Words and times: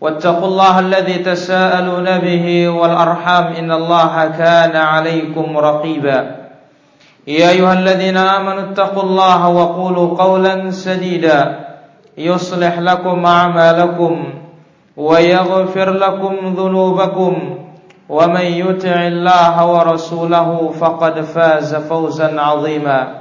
واتقوا 0.00 0.48
الله 0.48 0.78
الذي 0.78 1.14
تساءلون 1.14 2.18
به 2.18 2.68
والأرحام 2.68 3.44
إن 3.44 3.72
الله 3.72 4.26
كان 4.26 4.76
عليكم 4.76 5.58
رقيبا. 5.58 6.36
يا 7.26 7.50
أيها 7.50 7.72
الذين 7.72 8.16
آمنوا 8.16 8.60
اتقوا 8.60 9.02
الله 9.02 9.48
وقولوا 9.48 10.18
قولا 10.18 10.70
سديدا. 10.70 11.66
يصلح 12.18 12.78
لكم 12.78 13.26
أعمالكم 13.26 14.24
ويغفر 14.96 15.90
لكم 15.90 16.34
ذنوبكم. 16.56 17.58
ومن 18.08 18.40
يطع 18.40 19.06
الله 19.06 19.66
ورسوله 19.66 20.72
فقد 20.80 21.20
فاز 21.20 21.74
فوزا 21.74 22.40
عظيما. 22.40 23.14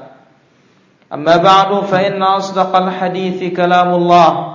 أما 1.14 1.38
بعد 1.38 1.82
فإن 1.84 2.24
أصدق 2.24 2.76
الحديث 2.76 3.58
كلام 3.58 3.94
الله. 3.94 4.55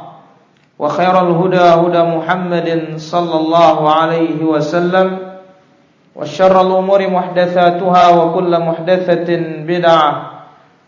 وخير 0.80 1.16
الهدى 1.22 1.68
هدى 1.82 2.02
محمد 2.04 2.70
صلى 2.98 3.36
الله 3.36 3.78
عليه 3.94 4.40
وسلم 4.44 5.08
وشر 6.16 6.56
الأمور 6.62 7.02
محدثاتها 7.08 8.06
وكل 8.10 8.52
محدثة 8.60 9.30
بدعة 9.68 10.32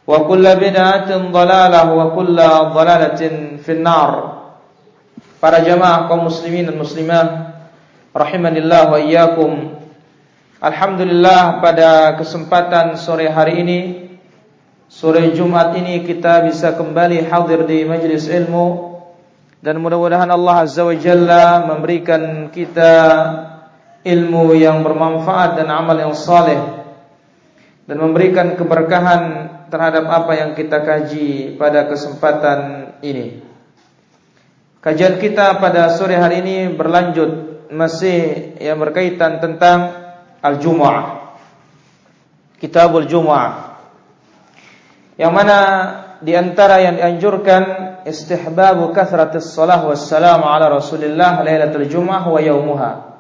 وكل 0.08 0.46
بدعة 0.56 1.10
ضلالة 1.32 1.82
وكل 1.94 2.38
ضلالة 2.74 3.22
في 3.64 3.72
النار 3.72 4.38
Para 5.38 5.62
jamaah 5.62 6.10
kaum 6.10 6.26
muslimin 6.26 6.66
dan 6.66 6.82
muslimah 6.82 7.26
Rahimanillah 8.10 8.90
wa 8.90 8.98
iyyakum 8.98 9.70
Alhamdulillah 10.58 11.62
pada 11.62 12.18
kesempatan 12.18 12.98
sore 12.98 13.30
hari 13.30 13.62
ini 13.62 13.80
Sore 14.90 15.30
Jumat 15.38 15.78
ini 15.78 16.02
kita 16.02 16.42
bisa 16.42 16.74
kembali 16.74 17.30
hadir 17.30 17.70
di 17.70 17.86
majlis 17.86 18.26
ilmu 18.26 18.91
Dan 19.63 19.79
mudah-mudahan 19.79 20.27
Allah 20.27 20.67
Azza 20.67 20.83
wa 20.83 20.97
Jalla 20.99 21.71
memberikan 21.71 22.51
kita 22.51 22.93
ilmu 24.03 24.59
yang 24.59 24.83
bermanfaat 24.83 25.63
dan 25.63 25.71
amal 25.71 25.95
yang 25.95 26.19
saleh 26.19 26.59
dan 27.87 27.97
memberikan 28.03 28.59
keberkahan 28.59 29.23
terhadap 29.71 30.11
apa 30.11 30.33
yang 30.35 30.51
kita 30.59 30.83
kaji 30.83 31.55
pada 31.55 31.87
kesempatan 31.87 32.59
ini. 33.07 33.39
Kajian 34.83 35.23
kita 35.23 35.63
pada 35.63 35.95
sore 35.95 36.19
hari 36.19 36.43
ini 36.43 36.57
berlanjut 36.75 37.63
masih 37.71 38.59
yang 38.59 38.83
berkaitan 38.83 39.39
tentang 39.39 39.95
al-Jumu'ah. 40.43 41.39
Kitabul 42.59 43.07
Jumu'ah. 43.07 43.79
Yang 45.15 45.33
mana 45.33 45.59
di 46.19 46.35
antara 46.35 46.83
yang 46.83 46.99
dianjurkan 46.99 47.92
istihbabu 48.05 48.91
kathratis 48.95 49.53
salah 49.55 49.83
wassalamu 49.87 50.47
ala 50.47 50.69
rasulillah 50.73 51.43
lailatul 51.43 51.87
jum'ah 51.87 52.25
wa 52.27 52.41
yaumuha 52.41 53.13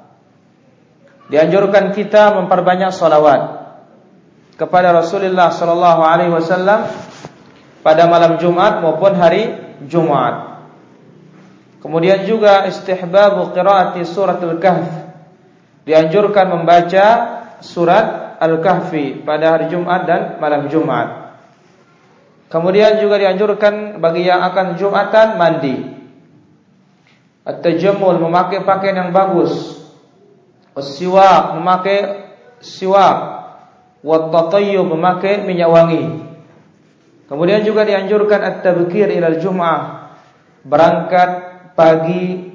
Dianjurkan 1.32 1.96
kita 1.96 2.36
memperbanyak 2.36 2.92
salawat 2.92 3.72
kepada 4.60 4.92
Rasulullah 4.92 5.48
sallallahu 5.48 6.00
alaihi 6.04 6.28
wasallam 6.28 6.92
pada 7.80 8.04
malam 8.04 8.36
Jumat 8.36 8.84
maupun 8.84 9.16
hari 9.16 9.56
Jumat. 9.88 10.60
Kemudian 11.80 12.28
juga 12.28 12.68
istihbabu 12.68 13.48
qiraati 13.56 14.04
suratul 14.04 14.60
kahf. 14.60 14.86
Dianjurkan 15.88 16.52
membaca 16.52 17.06
surat 17.64 18.38
Al-Kahfi 18.38 19.24
pada 19.26 19.56
hari 19.56 19.66
Jumat 19.72 20.04
dan 20.04 20.20
malam 20.38 20.68
Jumat. 20.68 21.21
Kemudian 22.52 23.00
juga 23.00 23.16
dianjurkan 23.16 23.96
bagi 23.96 24.28
yang 24.28 24.44
akan 24.44 24.76
Jumatan 24.76 25.40
mandi. 25.40 25.76
At-tajammul 27.48 28.20
memakai 28.20 28.60
pakaian 28.60 29.08
yang 29.08 29.10
bagus. 29.16 29.80
As-siwak 30.76 31.56
memakai 31.56 32.28
siwak. 32.60 33.40
Wat-tatayyub 34.04 34.84
memakai 34.84 35.48
minyak 35.48 35.72
wangi. 35.72 36.04
Kemudian 37.32 37.64
juga 37.64 37.88
dianjurkan 37.88 38.44
at-tabkir 38.44 39.08
ila 39.16 39.40
jum'ah. 39.40 39.80
Berangkat 40.68 41.30
pagi 41.72 42.52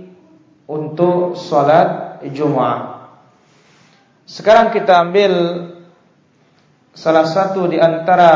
untuk 0.69 1.40
salat 1.40 2.22
Jumat. 2.35 3.09
Sekarang 4.28 4.75
kita 4.75 5.08
ambil 5.08 5.34
salah 6.91 7.25
satu 7.25 7.72
di 7.72 7.79
antara 7.79 8.31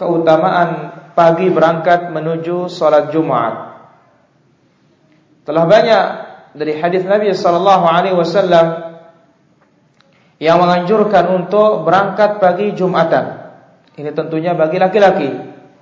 keutamaan 0.00 0.85
pagi 1.16 1.48
berangkat 1.48 2.12
menuju 2.12 2.68
salat 2.68 3.08
Jumat. 3.10 3.72
Telah 5.48 5.64
banyak 5.64 6.04
dari 6.52 6.76
hadis 6.76 7.08
Nabi 7.08 7.32
sallallahu 7.32 7.84
alaihi 7.88 8.16
wasallam 8.16 8.86
yang 10.36 10.60
menganjurkan 10.60 11.32
untuk 11.32 11.88
berangkat 11.88 12.36
pagi 12.36 12.76
Jumatan. 12.76 13.48
Ini 13.96 14.12
tentunya 14.12 14.52
bagi 14.52 14.76
laki-laki 14.76 15.32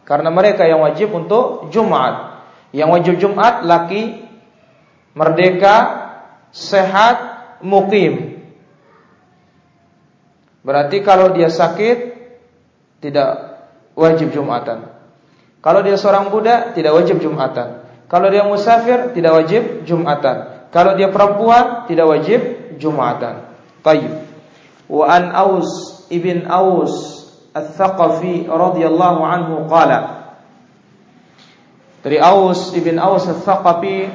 karena 0.07 0.31
mereka 0.31 0.63
yang 0.63 0.87
wajib 0.87 1.11
untuk 1.11 1.75
Jumat. 1.75 2.47
Yang 2.71 2.89
wajib 2.95 3.15
Jumat 3.19 3.67
laki 3.67 4.23
merdeka, 5.19 5.77
sehat, 6.55 7.17
mukim. 7.67 8.39
Berarti 10.63 11.03
kalau 11.03 11.35
dia 11.35 11.51
sakit 11.51 11.97
tidak 13.03 13.31
wajib 13.99 14.31
Jumatan. 14.31 14.94
Kalau 15.65 15.81
dia 15.81 15.97
seorang 15.97 16.29
budak 16.29 16.77
tidak 16.77 16.93
wajib 16.93 17.25
Jumatan. 17.25 17.89
Kalau 18.05 18.29
dia 18.29 18.45
musafir 18.45 19.17
tidak 19.17 19.33
wajib 19.33 19.89
Jumatan. 19.89 20.69
Kalau 20.69 20.93
dia 20.93 21.09
perempuan 21.09 21.89
tidak 21.89 22.05
wajib 22.05 22.41
Jumatan. 22.77 23.49
Tayyib. 23.81 24.13
Wa 24.93 25.09
an 25.09 25.33
Aus 25.33 26.05
ibn 26.13 26.45
Aus 26.45 27.25
Al-Thaqafi 27.57 28.45
radhiyallahu 28.45 29.21
anhu 29.25 29.65
qala 29.65 30.37
Dari 32.05 32.21
Aus 32.21 32.77
ibn 32.77 33.01
Aus 33.01 33.25
Al-Thaqafi 33.25 34.13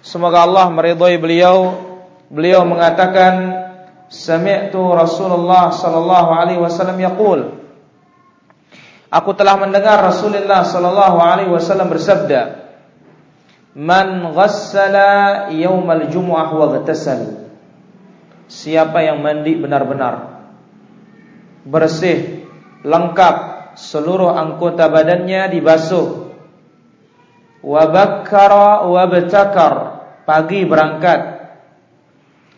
semoga 0.00 0.48
Allah 0.48 0.72
meridhai 0.72 1.20
beliau 1.20 1.76
beliau 2.32 2.64
mengatakan 2.64 3.52
sami'tu 4.08 4.80
Rasulullah 4.80 5.76
sallallahu 5.76 6.30
alaihi 6.32 6.62
wasallam 6.62 6.96
yaqul 7.04 7.65
Aku 9.06 9.34
telah 9.38 9.54
mendengar 9.58 10.02
Rasulullah 10.02 10.66
sallallahu 10.66 11.18
alaihi 11.22 11.50
wasallam 11.52 11.90
bersabda, 11.90 12.70
"Man 13.78 14.34
ghassala 14.34 15.48
yaumal 15.54 16.10
jumu'ah 16.10 16.50
wa 16.50 16.66
ghatasal." 16.74 17.46
Siapa 18.46 19.02
yang 19.02 19.22
mandi 19.22 19.58
benar-benar 19.58 20.36
bersih, 21.66 22.46
lengkap, 22.86 23.36
seluruh 23.74 24.32
anggota 24.38 24.86
badannya 24.86 25.50
dibasuh. 25.50 26.30
Wa 27.66 27.82
bakkara 27.90 28.86
wa 28.86 29.02
batakar, 29.10 29.74
pagi 30.22 30.62
berangkat. 30.62 31.20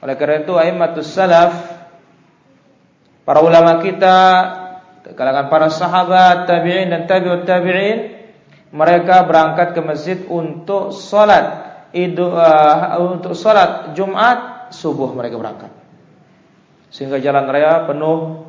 Oleh 0.05 0.15
karena 0.15 0.45
itu 0.45 0.55
aimatus 0.55 1.11
salaf 1.11 1.57
para 3.25 3.41
ulama 3.43 3.83
kita 3.83 4.17
kalangan 5.17 5.47
para 5.49 5.69
sahabat, 5.73 6.45
tabi'in 6.45 6.93
dan 6.93 7.09
tabi'ut 7.09 7.49
tabi'in 7.49 8.19
mereka 8.73 9.25
berangkat 9.25 9.73
ke 9.73 9.81
masjid 9.81 10.19
untuk 10.29 10.93
salat 10.93 11.69
idu, 11.97 12.29
uh, 12.29 13.01
untuk 13.17 13.33
salat 13.33 13.97
Jumat 13.97 14.69
subuh 14.75 15.09
mereka 15.17 15.41
berangkat. 15.41 15.73
Sehingga 16.93 17.21
jalan 17.21 17.49
raya 17.49 17.85
penuh 17.89 18.49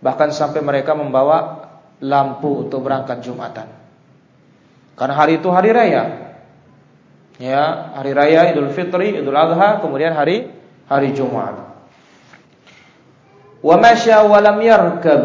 bahkan 0.00 0.32
sampai 0.32 0.64
mereka 0.64 0.96
membawa 0.96 1.68
lampu 2.00 2.64
untuk 2.64 2.84
berangkat 2.84 3.20
Jumatan. 3.24 3.68
Karena 4.94 5.14
hari 5.14 5.42
itu 5.42 5.48
hari 5.50 5.70
raya. 5.74 6.04
Ya, 7.38 7.94
hari 7.94 8.18
raya 8.18 8.50
Idul 8.50 8.74
Fitri, 8.74 9.14
Idul 9.14 9.36
Adha, 9.36 9.78
kemudian 9.78 10.10
hari 10.10 10.50
hari 10.90 11.14
Jumat. 11.14 11.54
Wa 13.62 13.76
masya 13.78 14.26
wa 14.26 14.38
lam 14.42 14.58
yarkab. 14.58 15.22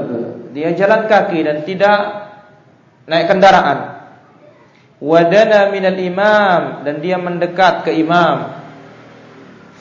Dia 0.54 0.70
jalan 0.78 1.10
kaki 1.10 1.42
dan 1.42 1.58
tidak 1.66 2.00
naik 3.10 3.26
kendaraan. 3.26 4.06
Wadana 5.04 5.74
minal 5.74 6.00
imam 6.00 6.62
dan 6.86 7.02
dia 7.04 7.18
mendekat 7.20 7.90
ke 7.90 7.92
imam. 7.92 8.64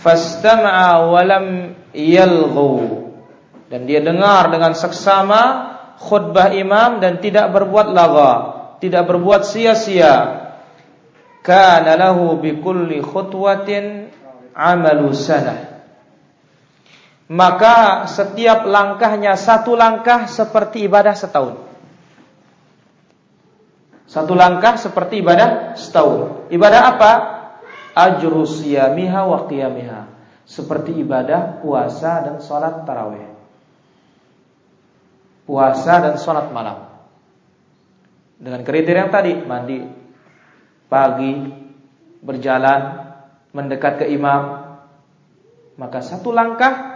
Fastama'a 0.02 1.06
wa 1.06 1.22
lam 1.22 1.46
yalghu. 1.94 3.12
Dan 3.70 3.86
dia 3.86 4.02
dengar 4.02 4.50
dengan 4.50 4.74
seksama 4.74 5.72
khutbah 6.00 6.52
imam 6.52 6.98
dan 6.98 7.22
tidak 7.22 7.54
berbuat 7.54 7.94
laga, 7.94 8.32
tidak 8.82 9.08
berbuat 9.08 9.46
sia-sia. 9.46 10.42
Kana 11.40 11.96
lahu 11.96 12.36
bi 12.42 12.58
kulli 12.58 13.00
khutwatin 13.00 14.10
amalu 14.52 15.14
sanah. 15.14 15.71
Maka 17.30 18.06
setiap 18.10 18.66
langkahnya 18.66 19.38
satu 19.38 19.78
langkah 19.78 20.26
seperti 20.26 20.86
ibadah 20.86 21.14
setahun. 21.14 21.54
Satu 24.10 24.36
langkah 24.36 24.76
seperti 24.76 25.24
ibadah 25.24 25.78
setahun. 25.78 26.50
Ibadah 26.52 26.82
apa? 26.96 27.12
Ajru 27.96 28.44
siyamiha 28.44 29.24
wa 29.24 29.48
qiyamiha. 29.48 30.00
Seperti 30.44 30.98
ibadah 31.00 31.62
puasa 31.64 32.20
dan 32.20 32.36
sholat 32.42 32.84
tarawih 32.84 33.32
puasa 35.46 36.00
dan 36.00 36.14
sholat 36.18 36.50
malam. 36.54 36.88
Dengan 38.42 38.64
kriteria 38.66 39.06
yang 39.06 39.12
tadi, 39.12 39.32
mandi 39.38 39.78
pagi, 40.90 41.34
berjalan, 42.24 42.80
mendekat 43.54 44.02
ke 44.02 44.06
imam, 44.10 44.42
maka 45.78 46.00
satu 46.02 46.34
langkah 46.34 46.91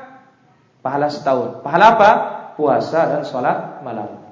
pahala 0.86 1.10
setahun. 1.10 1.66
Pahala 1.66 1.98
apa? 1.98 2.10
Puasa 2.54 3.10
dan 3.10 3.26
sholat 3.26 3.82
malam. 3.82 4.22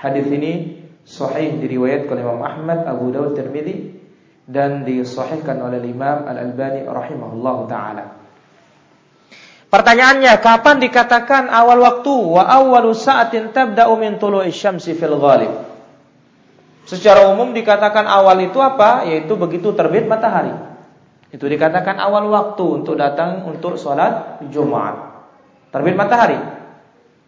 Hadis 0.00 0.24
ini 0.32 0.80
sahih 1.04 1.60
diriwayatkan 1.60 2.16
oleh 2.16 2.24
Imam 2.24 2.40
Ahmad, 2.40 2.88
Abu 2.88 3.12
Dawud, 3.12 3.36
Tirmidzi 3.36 4.00
dan 4.48 4.88
disahihkan 4.88 5.60
oleh 5.60 5.84
Imam 5.84 6.24
Al 6.24 6.40
Albani 6.40 6.88
rahimahullah 6.88 7.56
taala. 7.68 8.04
Pertanyaannya, 9.68 10.32
kapan 10.40 10.80
dikatakan 10.80 11.52
awal 11.52 11.84
waktu? 11.84 12.08
Wa 12.08 12.48
awwalu 12.48 12.96
sa'atin 12.96 13.52
tabda'u 13.52 14.00
min 14.00 14.16
tulu'i 14.16 14.48
syamsi 14.48 14.96
fil 14.96 15.20
ghalib. 15.20 15.52
Secara 16.88 17.28
umum 17.28 17.52
dikatakan 17.52 18.08
awal 18.08 18.40
itu 18.40 18.56
apa? 18.64 19.04
Yaitu 19.04 19.36
begitu 19.36 19.76
terbit 19.76 20.08
matahari. 20.08 20.56
Itu 21.28 21.44
dikatakan 21.44 22.00
awal 22.00 22.32
waktu 22.32 22.64
untuk 22.80 22.96
datang 22.96 23.44
untuk 23.44 23.76
sholat 23.76 24.40
Jumat. 24.48 25.07
Terbit 25.68 25.94
matahari. 25.94 26.38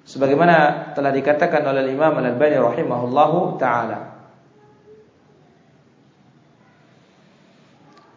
Sebagaimana 0.09 0.91
telah 0.97 1.13
dikatakan 1.13 1.61
oleh 1.61 1.93
Imam 1.93 2.17
Al-Albani 2.17 2.57
rahimahullahu 2.57 3.61
taala. 3.61 4.17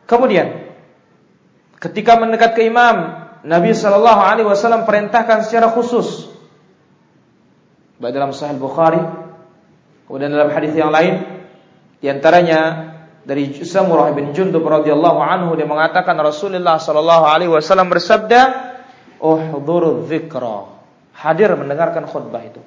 Kemudian 0.08 0.74
ketika 1.80 2.16
mendekat 2.16 2.56
ke 2.56 2.68
imam 2.68 3.24
Nabi 3.44 3.76
Shallallahu 3.76 4.22
Alaihi 4.24 4.48
Wasallam 4.48 4.88
perintahkan 4.88 5.44
secara 5.44 5.68
khusus. 5.76 6.32
Baik 8.00 8.16
dalam 8.16 8.32
Sahih 8.32 8.56
Bukhari, 8.56 9.00
kemudian 10.08 10.32
dalam 10.32 10.52
hadis 10.52 10.72
yang 10.76 10.92
lain, 10.92 11.24
di 12.00 12.08
antaranya 12.08 12.92
dari 13.24 13.64
Samurah 13.64 14.12
bin 14.12 14.36
Jundub 14.36 14.64
radhiyallahu 14.64 15.20
anhu 15.24 15.56
dia 15.56 15.68
mengatakan 15.68 16.16
Rasulullah 16.20 16.80
Shallallahu 16.80 17.26
Alaihi 17.28 17.52
Wasallam 17.52 17.92
bersabda, 17.92 18.73
"Uhdhur 19.24 20.04
dzikra." 20.04 20.68
Hadir 21.16 21.56
mendengarkan 21.56 22.04
khutbah 22.04 22.44
itu. 22.44 22.60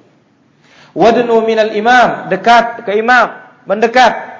Wadnu 0.97 1.45
minal 1.45 1.77
imam, 1.77 2.33
dekat 2.33 2.89
ke 2.89 2.97
imam, 2.97 3.37
mendekat 3.69 4.37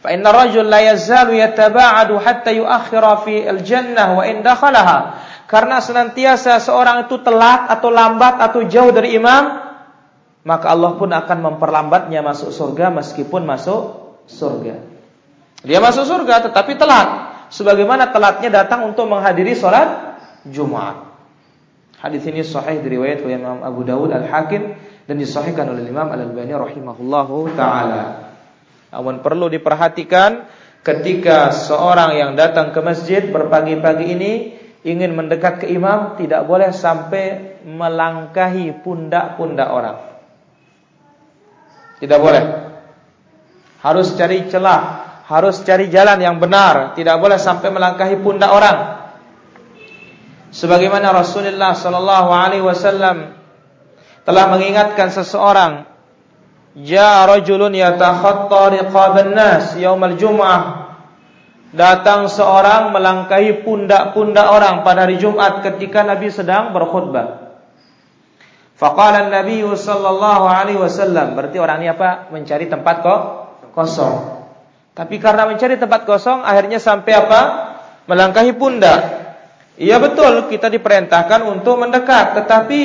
Fa 0.00 0.16
inna 0.16 0.32
rajul 0.32 0.64
la 0.64 0.80
yazalu 0.80 1.36
yataba'adu 1.36 2.16
hatta 2.16 2.48
yuakhira 2.56 3.20
fi 3.20 3.44
al-jannah 3.44 4.16
wa 4.16 4.24
in 4.24 4.40
dakhalaha. 4.40 5.20
Karena 5.44 5.76
senantiasa 5.76 6.56
seorang 6.56 7.04
itu 7.04 7.20
telat 7.20 7.68
atau 7.68 7.92
lambat 7.92 8.40
atau 8.40 8.64
jauh 8.64 8.88
dari 8.96 9.18
imam, 9.20 9.60
maka 10.46 10.72
Allah 10.72 10.96
pun 10.96 11.12
akan 11.12 11.38
memperlambatnya 11.52 12.24
masuk 12.24 12.48
surga 12.48 12.88
meskipun 12.96 13.44
masuk 13.44 13.80
surga. 14.24 14.80
Dia 15.60 15.84
masuk 15.84 16.08
surga 16.08 16.48
tetapi 16.48 16.80
telat. 16.80 17.08
Sebagaimana 17.50 18.14
telatnya 18.14 18.64
datang 18.64 18.88
untuk 18.88 19.04
menghadiri 19.10 19.52
sholat 19.52 20.16
Jumat. 20.48 21.09
Hadis 22.00 22.24
ini 22.24 22.40
sahih 22.40 22.80
diriwayat 22.80 23.20
oleh 23.20 23.36
Imam 23.36 23.60
Abu 23.60 23.84
Dawud 23.84 24.08
Al-Hakim 24.08 24.72
dan 25.04 25.20
disahihkan 25.20 25.68
oleh 25.68 25.84
Imam 25.84 26.08
Al-Albani 26.08 26.56
rahimahullahu 26.56 27.52
taala. 27.52 28.32
Namun 28.88 29.20
perlu 29.20 29.52
diperhatikan 29.52 30.48
ketika 30.80 31.52
seorang 31.52 32.16
yang 32.16 32.32
datang 32.40 32.72
ke 32.72 32.80
masjid 32.80 33.20
berpagi-pagi 33.28 34.06
ini 34.16 34.32
ingin 34.80 35.12
mendekat 35.12 35.60
ke 35.60 35.66
imam 35.68 36.16
tidak 36.16 36.48
boleh 36.48 36.72
sampai 36.72 37.60
melangkahi 37.68 38.80
pundak-pundak 38.80 39.68
orang. 39.68 39.96
Tidak 42.00 42.16
boleh. 42.16 42.44
Harus 43.84 44.16
cari 44.16 44.48
celah, 44.48 44.80
harus 45.28 45.60
cari 45.68 45.92
jalan 45.92 46.16
yang 46.16 46.40
benar, 46.40 46.96
tidak 46.96 47.20
boleh 47.20 47.36
sampai 47.36 47.68
melangkahi 47.68 48.16
pundak 48.24 48.48
orang. 48.48 48.99
Sebagaimana 50.50 51.14
Rasulullah 51.14 51.78
sallallahu 51.78 52.30
alaihi 52.34 52.66
wasallam 52.66 53.38
telah 54.26 54.44
mengingatkan 54.50 55.14
seseorang, 55.14 55.86
"Ja 56.74 57.22
rajulun 57.26 57.74
yatakhatta 57.74 58.74
nas 59.30 59.78
yaumal 59.78 60.18
jum'ah." 60.18 60.90
Datang 61.70 62.26
seorang 62.26 62.90
melangkahi 62.90 63.62
pundak-pundak 63.62 64.46
orang 64.50 64.82
pada 64.82 65.06
hari 65.06 65.22
Jumat 65.22 65.62
ketika 65.62 66.02
Nabi 66.02 66.26
sedang 66.26 66.74
berkhutbah. 66.74 67.54
Faqala 68.74 69.30
Nabi 69.30 69.62
sallallahu 69.62 70.50
alaihi 70.50 70.82
wasallam, 70.82 71.38
berarti 71.38 71.62
orang 71.62 71.78
ini 71.78 71.94
apa? 71.94 72.26
Mencari 72.34 72.66
tempat 72.66 73.06
kok 73.06 73.20
kosong. 73.70 74.42
Tapi 74.98 75.22
karena 75.22 75.46
mencari 75.46 75.78
tempat 75.78 76.02
kosong 76.10 76.42
akhirnya 76.42 76.82
sampai 76.82 77.12
apa? 77.14 77.40
Melangkahi 78.10 78.50
pundak. 78.58 79.29
Iya 79.80 79.96
betul, 79.96 80.52
kita 80.52 80.68
diperintahkan 80.68 81.40
untuk 81.48 81.80
mendekat, 81.80 82.36
tetapi 82.36 82.80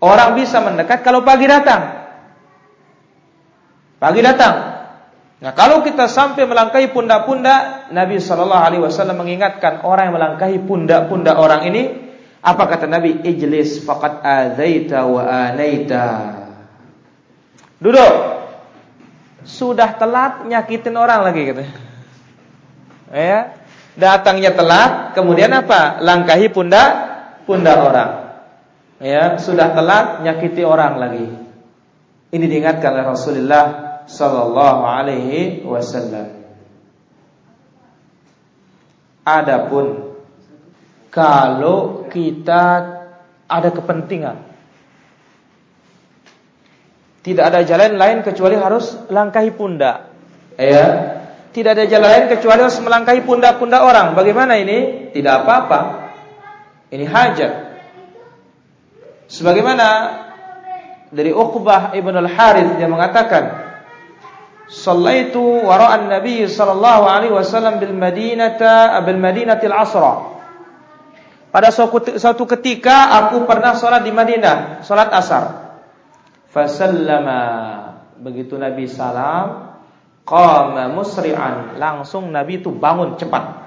orang 0.00 0.32
bisa 0.40 0.64
mendekat 0.64 1.04
kalau 1.04 1.20
pagi 1.20 1.44
datang. 1.44 2.08
Pagi 4.00 4.20
datang, 4.24 4.74
Nah, 5.44 5.52
kalau 5.52 5.84
kita 5.84 6.08
sampai 6.08 6.48
melangkahi 6.48 6.88
pundak-pundak, 6.96 7.92
Nabi 7.92 8.16
Shallallahu 8.16 8.64
Alaihi 8.64 8.80
Wasallam 8.80 9.20
mengingatkan 9.20 9.84
orang 9.84 10.08
yang 10.08 10.16
melangkahi 10.16 10.56
pundak-pundak 10.64 11.36
orang 11.36 11.68
ini, 11.68 11.82
apa 12.40 12.64
kata 12.64 12.88
Nabi? 12.88 13.20
Ijlis 13.20 13.84
fakat 13.84 14.24
azaita 14.24 15.04
wa 15.04 15.20
anaita. 15.28 16.04
Duduk. 17.76 18.14
Sudah 19.44 20.00
telat 20.00 20.48
nyakitin 20.48 20.96
orang 20.96 21.20
lagi 21.20 21.40
gitu. 21.44 21.64
Ya. 23.12 23.52
Datangnya 23.94 24.50
telat, 24.54 25.14
kemudian 25.14 25.54
apa? 25.54 26.02
Langkahi 26.02 26.50
pundak 26.50 27.14
pundak 27.46 27.78
orang. 27.78 28.10
Ya, 28.98 29.36
sudah 29.38 29.70
telat 29.76 30.24
nyakiti 30.24 30.66
orang 30.66 30.98
lagi. 30.98 31.26
Ini 32.34 32.44
diingatkan 32.50 32.90
oleh 32.98 33.06
Rasulullah 33.06 33.64
sallallahu 34.10 34.82
alaihi 34.82 35.62
wasallam. 35.62 36.42
Adapun 39.24 40.18
kalau 41.08 42.10
kita 42.10 42.62
ada 43.46 43.70
kepentingan 43.70 44.36
tidak 47.24 47.44
ada 47.48 47.64
jalan 47.64 47.96
lain 47.96 48.18
kecuali 48.20 48.52
harus 48.60 49.00
langkahi 49.08 49.48
pundak. 49.56 50.12
Ya. 50.60 51.23
Tidak 51.54 51.70
ada 51.70 51.86
jalan 51.86 52.08
lain 52.10 52.26
kecuali 52.34 52.66
harus 52.66 52.82
melangkahi 52.82 53.22
pundak-pundak 53.22 53.78
orang. 53.78 54.18
Bagaimana 54.18 54.58
ini? 54.58 55.10
Tidak 55.14 55.34
apa-apa. 55.46 55.80
Ini 56.90 57.06
hajat. 57.06 57.52
Sebagaimana 59.30 59.86
dari 61.14 61.30
Uqbah 61.30 61.94
ibn 61.94 62.10
al-Harith 62.10 62.74
dia 62.74 62.90
mengatakan, 62.90 63.64
Sallaitu 64.66 65.38
wara'an 65.38 66.10
Nabi 66.10 66.42
sallallahu 66.50 67.06
alaihi 67.06 67.30
wasallam 67.30 67.78
bil 67.78 67.94
Madinata 67.94 68.98
bil 69.06 69.20
Madinatil 69.22 69.70
Asra. 69.70 70.34
pada 71.54 71.70
suatu 71.70 72.50
ketika 72.50 73.14
aku 73.22 73.46
pernah 73.46 73.78
sholat 73.78 74.02
di 74.02 74.10
Madinah, 74.10 74.82
sholat 74.82 75.06
asar. 75.14 75.44
Fasallama. 76.50 77.42
Begitu 78.18 78.58
Nabi 78.58 78.90
salam, 78.90 79.63
qama 80.24 80.88
musri'an. 80.90 81.76
Langsung 81.76 82.32
Nabi 82.32 82.58
itu 82.64 82.72
bangun 82.72 83.20
cepat. 83.20 83.64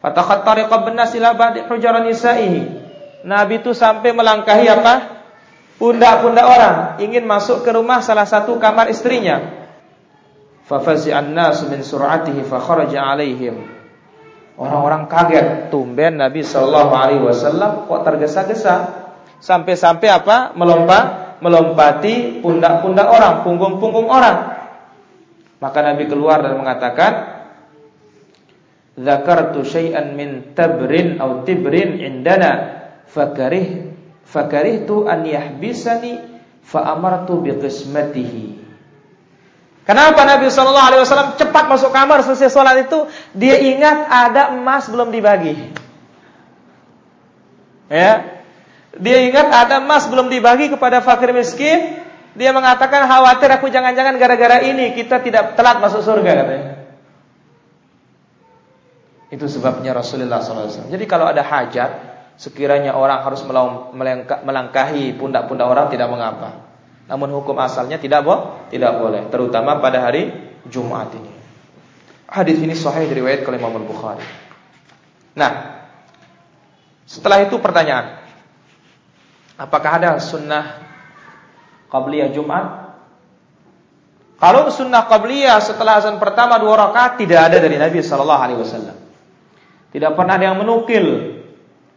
Fatakhatta 0.00 0.64
riqab 0.64 0.80
benas 0.88 1.10
ila 1.18 1.34
ba'di 1.34 1.66
hujaran 1.66 2.06
nisa'ihi. 2.08 2.62
Nabi 3.26 3.60
itu 3.60 3.74
sampai 3.74 4.14
melangkahi 4.14 4.66
apa? 4.70 4.94
Pundak-pundak 5.74 6.46
orang, 6.46 6.76
ingin 7.02 7.26
masuk 7.26 7.66
ke 7.66 7.74
rumah 7.74 7.98
salah 7.98 8.28
satu 8.28 8.62
kamar 8.62 8.92
istrinya. 8.94 9.66
Fafazi'an 10.70 11.34
nasu 11.34 11.66
min 11.66 11.82
sur'atihi 11.82 12.46
fa 12.46 12.62
kharaja 12.62 13.02
'alaihim. 13.10 13.74
Orang-orang 14.54 15.10
kaget, 15.10 15.74
tumben 15.74 16.14
Nabi 16.14 16.46
Shallallahu 16.46 16.92
Alaihi 16.94 17.22
Wasallam 17.26 17.90
kok 17.90 18.00
tergesa-gesa, 18.06 18.74
sampai-sampai 19.42 20.08
apa? 20.14 20.54
Melompat, 20.54 21.42
melompati 21.42 22.38
pundak-pundak 22.38 23.10
orang, 23.10 23.42
punggung-punggung 23.42 24.06
orang. 24.06 24.53
Maka 25.62 25.78
Nabi 25.82 26.04
keluar 26.10 26.42
dan 26.42 26.58
mengatakan, 26.58 27.12
Zakartu 28.94 29.66
syai'an 29.66 30.14
min 30.14 30.54
tabrin 30.54 31.18
atau 31.18 31.42
tibrin 31.42 31.98
indana 31.98 32.78
fakarih 33.10 33.90
fakarihtu 34.22 35.10
an 35.10 35.26
yahbisani 35.26 36.22
fa 36.62 36.94
amartu 36.94 37.42
biqismatihi 37.42 38.64
Kenapa 39.84 40.24
Nabi 40.24 40.48
Shallallahu 40.48 40.88
Alaihi 40.88 41.02
Wasallam 41.04 41.36
cepat 41.36 41.68
masuk 41.68 41.92
kamar 41.92 42.24
selesai 42.24 42.48
sholat 42.48 42.88
itu? 42.88 43.04
Dia 43.36 43.60
ingat 43.60 44.08
ada 44.08 44.56
emas 44.56 44.88
belum 44.88 45.12
dibagi. 45.12 45.60
Ya, 47.92 48.40
dia 48.96 49.28
ingat 49.28 49.44
ada 49.52 49.84
emas 49.84 50.08
belum 50.08 50.32
dibagi 50.32 50.72
kepada 50.72 51.04
fakir 51.04 51.36
miskin. 51.36 52.00
Dia 52.34 52.50
mengatakan 52.50 53.06
khawatir 53.06 53.46
aku 53.54 53.70
jangan-jangan 53.70 54.18
gara-gara 54.18 54.58
ini 54.66 54.90
kita 54.98 55.22
tidak 55.22 55.54
telat 55.54 55.78
masuk 55.78 56.02
surga 56.02 56.30
katanya. 56.42 56.74
Itu 59.30 59.46
sebabnya 59.46 59.94
Rasulullah 59.94 60.42
SAW. 60.42 60.90
Jadi 60.90 61.04
kalau 61.06 61.30
ada 61.30 61.42
hajat, 61.42 61.90
sekiranya 62.34 62.94
orang 62.98 63.22
harus 63.22 63.42
melangkahi 64.42 65.14
pundak-pundak 65.14 65.66
orang 65.66 65.86
tidak 65.90 66.10
mengapa. 66.10 66.66
Namun 67.06 67.30
hukum 67.38 67.54
asalnya 67.62 68.02
tidak 68.02 68.26
bo 68.26 68.66
tidak 68.70 68.98
boleh, 68.98 69.30
terutama 69.30 69.78
pada 69.78 70.02
hari 70.02 70.34
Jumat 70.66 71.14
ini. 71.14 71.32
Hadis 72.26 72.58
ini 72.58 72.74
sahih 72.74 73.06
diriwayatkan 73.06 73.46
oleh 73.46 73.60
Imam 73.62 73.86
Bukhari. 73.86 74.26
Nah, 75.38 75.82
setelah 77.06 77.46
itu 77.46 77.60
pertanyaan. 77.62 78.22
Apakah 79.54 80.02
ada 80.02 80.10
sunnah 80.18 80.83
qabliyah 81.94 82.34
Jumat? 82.34 82.90
Kalau 84.42 84.66
sunnah 84.74 85.06
qabliyah 85.06 85.62
setelah 85.62 86.02
azan 86.02 86.18
pertama 86.18 86.58
dua 86.58 86.90
rakaat 86.90 87.22
tidak 87.22 87.54
ada 87.54 87.62
dari 87.62 87.78
Nabi 87.78 88.02
sallallahu 88.02 88.42
alaihi 88.42 88.58
wasallam. 88.58 88.96
Tidak 89.94 90.10
pernah 90.18 90.34
ada 90.34 90.50
yang 90.50 90.58
menukil 90.58 91.34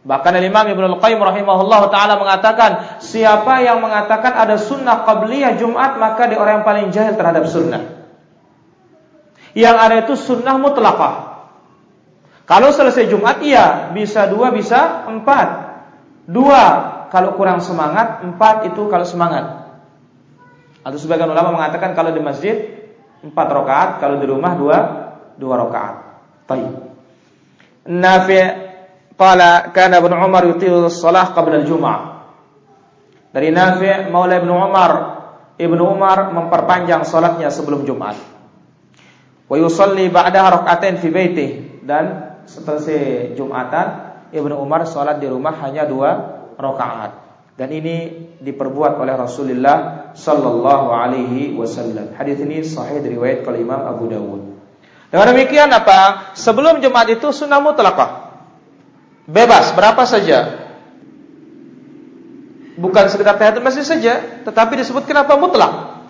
Bahkan 0.08 0.40
Imam 0.40 0.64
Ibnu 0.64 0.96
Al-Qayyim 0.96 1.20
rahimahullah 1.20 1.92
taala 1.92 2.16
mengatakan, 2.16 3.02
siapa 3.04 3.60
yang 3.60 3.84
mengatakan 3.84 4.32
ada 4.40 4.56
sunnah 4.56 5.04
qabliyah 5.04 5.60
Jumat 5.60 6.00
maka 6.00 6.24
dia 6.32 6.40
orang 6.40 6.62
yang 6.62 6.66
paling 6.66 6.86
jahil 6.88 7.12
terhadap 7.12 7.44
sunnah. 7.44 8.08
Yang 9.52 9.76
ada 9.76 9.94
itu 10.00 10.14
sunnah 10.16 10.56
mutlaqah. 10.56 11.14
Kalau 12.48 12.72
selesai 12.72 13.12
Jumat 13.12 13.44
iya, 13.44 13.92
bisa 13.92 14.24
dua, 14.32 14.48
bisa 14.48 15.04
empat. 15.04 15.48
Dua 16.24 16.62
kalau 17.12 17.36
kurang 17.36 17.60
semangat, 17.60 18.24
empat 18.24 18.72
itu 18.72 18.88
kalau 18.88 19.04
semangat. 19.04 19.67
Atau 20.82 20.98
sebagian 20.98 21.30
ulama 21.30 21.54
mengatakan 21.54 21.92
kalau 21.92 22.14
di 22.14 22.22
masjid 22.22 22.56
empat 23.22 23.46
rakaat, 23.50 23.90
kalau 23.98 24.22
di 24.22 24.26
rumah 24.26 24.54
dua 24.54 24.78
dua 25.38 25.54
rakaat. 25.62 25.96
Baik. 26.48 26.72
Nafi' 27.88 28.68
Qala 29.18 29.74
kana 29.74 29.98
Ibnu 29.98 30.14
Umar 30.14 30.46
yutilu 30.46 30.86
shalah 30.86 31.34
qabla 31.34 31.58
al-jum'ah. 31.58 31.98
Dari 33.34 33.50
Nafi' 33.50 34.06
Maula 34.14 34.38
Ibnu 34.38 34.54
Umar, 34.54 34.92
Ibnu 35.58 35.82
Umar 35.82 36.30
memperpanjang 36.30 37.02
salatnya 37.02 37.50
sebelum 37.50 37.82
Jumat. 37.82 38.14
Wa 39.50 39.56
yusalli 39.58 40.06
ba'daha 40.06 40.62
rak'atain 40.62 41.02
fi 41.02 41.08
baitih 41.10 41.50
dan 41.82 42.36
selesai 42.46 43.34
Jumatan 43.34 43.86
Ibnu 44.30 44.54
Umar 44.54 44.86
salat 44.86 45.18
di 45.18 45.26
rumah 45.26 45.56
hanya 45.66 45.82
dua 45.82 46.10
rakaat. 46.54 47.26
Dan 47.58 47.74
ini 47.74 48.28
diperbuat 48.38 49.02
oleh 49.02 49.18
Rasulullah 49.18 50.07
sallallahu 50.18 50.90
alaihi 50.90 51.54
wasallam. 51.54 52.10
Hadis 52.18 52.42
ini 52.42 52.66
sahih 52.66 52.98
diriwayatkan 52.98 53.54
oleh 53.54 53.62
Imam 53.62 53.80
Abu 53.86 54.10
Dawud. 54.10 54.42
Dengan 55.08 55.26
demikian 55.30 55.70
apa? 55.70 56.34
Sebelum 56.34 56.82
Jumat 56.82 57.06
itu 57.08 57.30
sunnah 57.30 57.62
mutlaqah. 57.62 58.34
Bebas 59.30 59.72
berapa 59.78 60.02
saja. 60.04 60.68
Bukan 62.78 63.04
sekedar 63.10 63.38
tahiyatul 63.38 63.64
masjid 63.64 63.86
saja, 63.86 64.42
tetapi 64.42 64.78
disebut 64.78 65.06
kenapa 65.06 65.38
mutlak. 65.38 66.02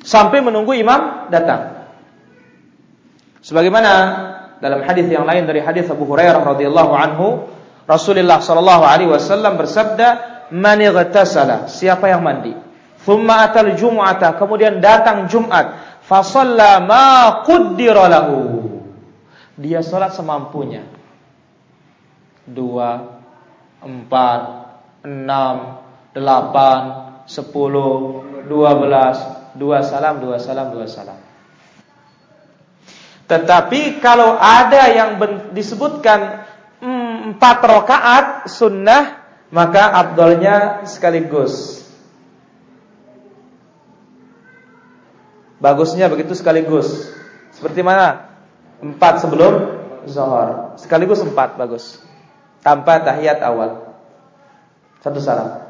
Sampai 0.00 0.40
menunggu 0.40 0.72
imam 0.72 1.28
datang. 1.28 1.92
Sebagaimana 3.44 3.92
dalam 4.60 4.80
hadis 4.84 5.08
yang 5.08 5.28
lain 5.28 5.44
dari 5.44 5.60
hadis 5.60 5.88
Abu 5.92 6.08
Hurairah 6.08 6.40
radhiyallahu 6.40 6.92
anhu, 6.92 7.26
Rasulullah 7.84 8.40
sallallahu 8.40 8.84
alaihi 8.84 9.12
wasallam 9.12 9.60
bersabda, 9.60 10.08
"Man 10.52 10.80
ightasala?" 10.80 11.68
Siapa 11.68 12.08
yang 12.08 12.24
mandi? 12.24 12.69
Thumma 13.00 13.48
atal 13.48 13.72
jum'ata, 13.80 14.36
kemudian 14.36 14.78
datang 14.84 15.24
Jumat, 15.24 16.00
fa 16.04 16.20
shalla 16.20 16.84
ma 16.84 17.40
qaddara 17.48 18.04
lahu. 18.12 18.38
Dia 19.56 19.80
salat 19.80 20.12
semampunya 20.12 20.84
dua, 22.44 23.20
empat, 23.80 24.40
enam, 25.04 25.80
delapan, 26.12 26.80
sepuluh, 27.24 28.24
dua 28.44 28.76
belas, 28.76 29.16
dua 29.54 29.80
salam, 29.86 30.20
dua 30.20 30.36
salam, 30.42 30.74
dua 30.74 30.86
salam. 30.90 31.18
Tetapi 33.30 34.02
kalau 34.02 34.34
ada 34.34 34.90
yang 34.90 35.10
disebutkan 35.54 36.42
mm, 36.82 37.36
empat 37.36 37.58
rakaat 37.62 38.26
sunnah, 38.50 39.22
maka 39.54 39.94
abdolnya 39.94 40.82
sekaligus. 40.82 41.79
Bagusnya 45.60 46.08
begitu 46.08 46.32
sekaligus. 46.32 47.12
Seperti 47.52 47.84
mana? 47.84 48.32
Empat 48.80 49.20
sebelum 49.20 49.80
zohor. 50.08 50.74
Sekaligus 50.80 51.20
empat 51.20 51.60
bagus 51.60 52.00
tanpa 52.64 53.04
tahiyat 53.04 53.44
awal. 53.44 53.92
Satu 55.04 55.20
salam. 55.20 55.68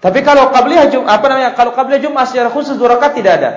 Tapi 0.00 0.20
kalau 0.20 0.52
qabliyah 0.52 0.92
Jumat 0.92 1.08
apa 1.20 1.24
namanya? 1.32 1.50
Kalau 1.56 1.72
qabliyah 1.72 2.00
Jumat 2.00 2.28
secara 2.28 2.52
khusus 2.52 2.76
dua 2.76 2.96
rakaat 2.96 3.16
tidak 3.16 3.32
ada. 3.40 3.50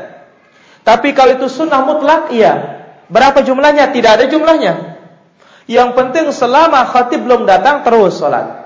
Tapi 0.87 1.11
kalau 1.11 1.35
itu 1.35 1.47
sunnah 1.51 1.83
mutlak 1.83 2.31
iya. 2.31 2.79
Berapa 3.11 3.43
jumlahnya? 3.43 3.91
Tidak 3.91 4.11
ada 4.19 4.25
jumlahnya. 4.31 4.95
Yang 5.67 5.89
penting 5.99 6.25
selama 6.31 6.87
khatib 6.87 7.27
belum 7.27 7.43
datang 7.43 7.83
terus 7.83 8.23
salat. 8.23 8.56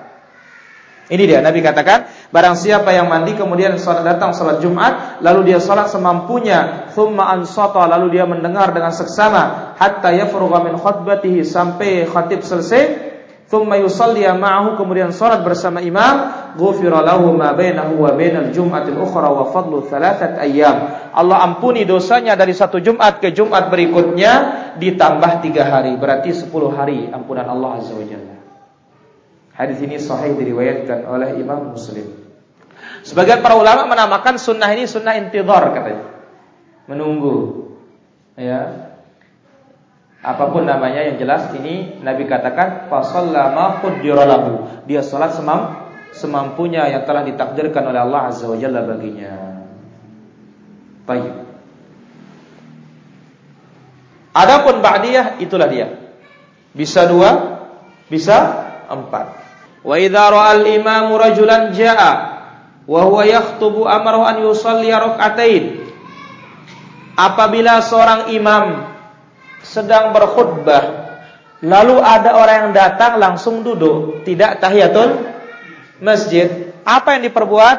Ini 1.11 1.27
dia 1.27 1.43
Nabi 1.43 1.59
katakan, 1.59 2.31
barang 2.31 2.55
siapa 2.55 2.95
yang 2.95 3.11
mandi 3.11 3.35
kemudian 3.35 3.75
salat 3.75 4.07
datang 4.07 4.31
salat 4.31 4.63
Jumat, 4.63 5.19
lalu 5.19 5.51
dia 5.51 5.59
salat 5.59 5.91
semampunya, 5.91 6.87
thumma 6.95 7.35
ansata 7.35 7.83
lalu 7.83 8.15
dia 8.15 8.23
mendengar 8.23 8.71
dengan 8.71 8.95
seksama 8.95 9.75
hatta 9.75 10.15
yafrugha 10.15 10.63
min 10.63 10.79
khutbatihi 10.79 11.43
sampai 11.43 12.07
khatib 12.07 12.47
selesai, 12.47 12.83
thumma 13.51 13.75
yusalli 13.83 14.23
ma'ahu 14.23 14.79
kemudian 14.79 15.11
salat 15.11 15.43
bersama 15.43 15.83
imam, 15.83 16.31
ghufira 16.55 17.03
lahu 17.03 17.35
ma 17.35 17.51
bainahu 17.51 18.07
wa 18.07 18.15
bainal 18.15 18.47
jum'atil 18.55 18.95
ukhra 18.95 19.35
wa 19.35 19.51
fadlu 19.51 19.83
thalathat 19.91 20.39
ayyam. 20.39 21.11
Allah 21.11 21.43
ampuni 21.43 21.83
dosanya 21.83 22.39
dari 22.39 22.55
satu 22.55 22.79
Jumat 22.79 23.19
ke 23.19 23.35
Jumat 23.35 23.67
berikutnya 23.67 24.31
ditambah 24.79 25.43
tiga 25.43 25.67
hari, 25.67 25.99
berarti 25.99 26.31
sepuluh 26.31 26.71
hari 26.71 27.11
ampunan 27.11 27.51
Allah 27.51 27.83
Azza 27.83 27.99
wa 27.99 28.07
Jalla. 28.07 28.30
Hadis 29.61 29.77
ini 29.85 30.01
sahih 30.01 30.33
diriwayatkan 30.33 31.05
oleh 31.05 31.37
Imam 31.37 31.77
Muslim. 31.77 32.09
Sebagian 33.05 33.45
para 33.45 33.53
ulama 33.53 33.85
menamakan 33.85 34.41
sunnah 34.41 34.73
ini 34.73 34.89
sunnah 34.89 35.13
intidhar 35.21 35.69
katanya. 35.69 36.17
Menunggu. 36.89 37.69
Ya. 38.33 38.89
Apa 40.25 40.49
pun 40.49 40.65
namanya 40.65 41.05
yang 41.05 41.21
jelas 41.21 41.53
ini 41.53 42.01
Nabi 42.01 42.25
katakan 42.25 42.89
fasallama 42.89 43.85
lahu. 44.01 44.65
Dia 44.89 45.05
salat 45.05 45.37
semam 45.37 45.93
semampunya 46.09 46.89
yang 46.89 47.05
telah 47.05 47.21
ditakdirkan 47.21 47.85
oleh 47.85 48.01
Allah 48.01 48.33
Azza 48.33 48.49
wa 48.49 48.57
Jalla 48.57 48.81
baginya. 48.81 49.61
Baik. 51.05 51.33
Adapun 54.33 54.81
ba'diyah 54.81 55.37
itulah 55.37 55.69
dia. 55.69 56.01
Bisa 56.73 57.05
dua, 57.05 57.29
bisa 58.09 58.37
empat. 58.89 59.40
Wa 59.81 59.95
idza 59.97 60.29
ra'al 60.29 60.65
imamu 60.77 61.17
rajulan 61.17 61.73
ja'a 61.73 62.11
wa 62.85 63.01
huwa 63.05 63.25
yakhtubu 63.25 63.89
amrahu 63.89 64.23
an 64.25 64.37
yusalli 64.45 64.93
rak'atain. 64.93 65.89
Apabila 67.17 67.81
seorang 67.81 68.33
imam 68.33 68.87
sedang 69.61 70.13
berkhutbah 70.13 71.13
lalu 71.61 72.01
ada 72.01 72.33
orang 72.33 72.57
yang 72.57 72.71
datang 72.73 73.21
langsung 73.21 73.61
duduk, 73.61 74.25
tidak 74.25 74.57
tahiyatul 74.57 75.21
masjid, 76.01 76.73
apa 76.81 77.17
yang 77.17 77.29
diperbuat? 77.29 77.77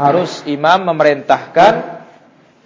Harus 0.00 0.40
imam 0.48 0.88
memerintahkan 0.88 2.00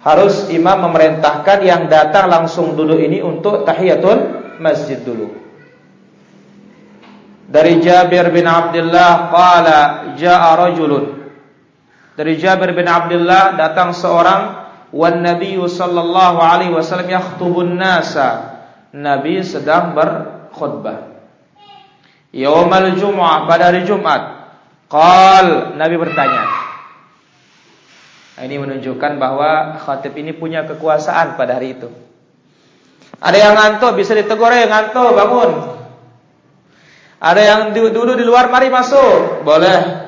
harus 0.05 0.53
imam 0.53 0.85
memerintahkan 0.85 1.65
yang 1.65 1.89
datang 1.89 2.29
langsung 2.29 2.77
duduk 2.77 3.01
ini 3.01 3.25
untuk 3.25 3.65
tahiyatul 3.65 4.53
masjid 4.61 5.01
dulu. 5.01 5.44
Dari 7.45 7.77
Jabir 7.77 8.33
bin 8.33 8.49
Abdullah 8.49 9.29
qala 9.29 9.79
jaa 10.17 10.57
rajulun. 10.57 11.29
Dari 12.17 12.33
Jabir 12.41 12.73
bin 12.73 12.89
Abdullah 12.89 13.53
datang 13.53 13.93
seorang 13.93 14.65
wan 14.89 15.21
Nabi 15.21 15.59
sallallahu 15.59 16.37
alaihi 16.41 16.73
wasallam 16.73 17.11
yakhutubun 17.11 17.77
nasa. 17.77 18.57
Nabi 18.95 19.43
sedang 19.43 19.93
berkhutbah. 19.93 21.19
Yaumal 22.31 22.95
Jum'ah 22.95 23.47
pada 23.47 23.71
hari 23.71 23.83
Jumat. 23.83 24.47
Qal 24.91 25.75
Nabi 25.75 25.95
bertanya, 25.97 26.45
ini 28.43 28.55
menunjukkan 28.59 29.15
bahwa 29.15 29.79
khatib 29.79 30.15
ini 30.19 30.35
punya 30.35 30.67
kekuasaan 30.67 31.39
pada 31.39 31.55
hari 31.55 31.79
itu. 31.79 31.87
Ada 33.23 33.37
yang 33.39 33.53
ngantuk 33.55 33.95
bisa 33.95 34.11
ditegur 34.11 34.51
ya 34.51 34.67
ngantuk 34.67 35.15
bangun. 35.15 35.74
Ada 37.25 37.41
yang 37.41 37.61
duduk 37.73 38.21
di 38.21 38.21
luar 38.21 38.53
mari 38.53 38.69
masuk, 38.69 39.41
boleh. 39.41 40.05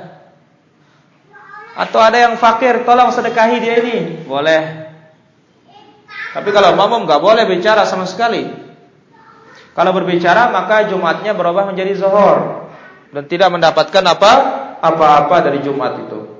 Atau 1.74 1.98
ada 1.98 2.30
yang 2.30 2.38
fakir 2.38 2.86
tolong 2.86 3.10
sedekahi 3.10 3.58
dia 3.58 3.82
ini, 3.82 4.22
boleh. 4.22 4.62
Tapi 6.38 6.50
kalau 6.54 6.78
makmum 6.78 7.10
nggak 7.10 7.18
boleh 7.18 7.50
bicara 7.50 7.90
sama 7.90 8.06
sekali. 8.06 8.46
Kalau 9.74 9.94
berbicara 9.94 10.54
maka 10.54 10.86
Jumatnya 10.90 11.34
berubah 11.34 11.66
menjadi 11.66 11.98
zuhur 11.98 12.70
dan 13.10 13.26
tidak 13.26 13.50
mendapatkan 13.50 14.04
apa 14.06 14.32
apa-apa 14.82 15.38
dari 15.42 15.66
Jumat 15.66 15.98
itu. 16.06 16.38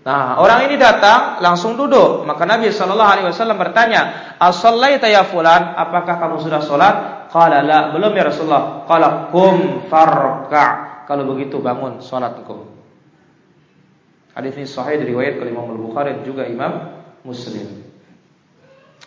Nah, 0.00 0.40
orang 0.40 0.64
ini 0.64 0.80
datang 0.80 1.44
langsung 1.44 1.76
duduk. 1.76 2.24
Maka 2.24 2.48
Nabi 2.48 2.72
Shallallahu 2.72 3.12
Alaihi 3.12 3.26
Wasallam 3.28 3.60
bertanya, 3.60 4.32
As-sallaita 4.40 5.12
ya 5.12 5.28
fulan, 5.28 5.76
apakah 5.76 6.16
kamu 6.16 6.40
sudah 6.40 6.64
sholat? 6.64 6.96
Qala 7.30 7.62
la, 7.62 7.94
belum 7.94 8.12
ya 8.12 8.26
Rasulullah. 8.26 8.84
Qala 8.84 9.30
kum 9.30 9.86
farka. 9.86 10.66
Kalau 11.06 11.26
begitu 11.30 11.62
bangun 11.62 12.02
sholatku. 12.02 12.66
Hadis 14.34 14.54
ini 14.58 14.66
sahih 14.66 15.02
dari 15.02 15.10
riwayat 15.10 15.42
Imam 15.42 15.74
Al-Bukhari 15.74 16.22
juga 16.22 16.46
Imam 16.46 17.02
Muslim. 17.26 17.86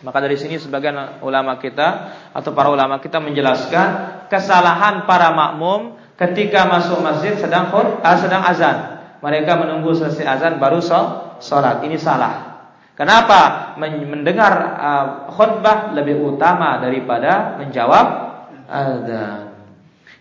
Maka 0.03 0.19
dari 0.19 0.35
sini 0.35 0.59
sebagian 0.59 1.23
ulama 1.23 1.55
kita 1.63 2.11
atau 2.35 2.51
para 2.51 2.67
ulama 2.67 2.99
kita 2.99 3.23
menjelaskan 3.23 3.87
kesalahan 4.27 5.07
para 5.07 5.31
makmum 5.31 5.95
ketika 6.19 6.67
masuk 6.67 6.99
masjid 6.99 7.39
sedang 7.39 7.71
khut, 7.71 8.03
ah, 8.03 8.19
sedang 8.19 8.43
azan 8.43 8.93
mereka 9.23 9.55
menunggu 9.55 9.95
selesai 9.95 10.27
azan 10.27 10.59
baru 10.59 10.83
sholat. 11.39 11.79
Ini 11.87 11.95
salah. 11.95 12.52
Kenapa? 12.93 13.73
Mendengar 13.81 14.53
uh, 14.77 15.05
khutbah 15.33 15.97
lebih 15.97 16.21
utama 16.21 16.77
daripada 16.77 17.57
menjawab 17.57 18.05
azan. 18.69 19.49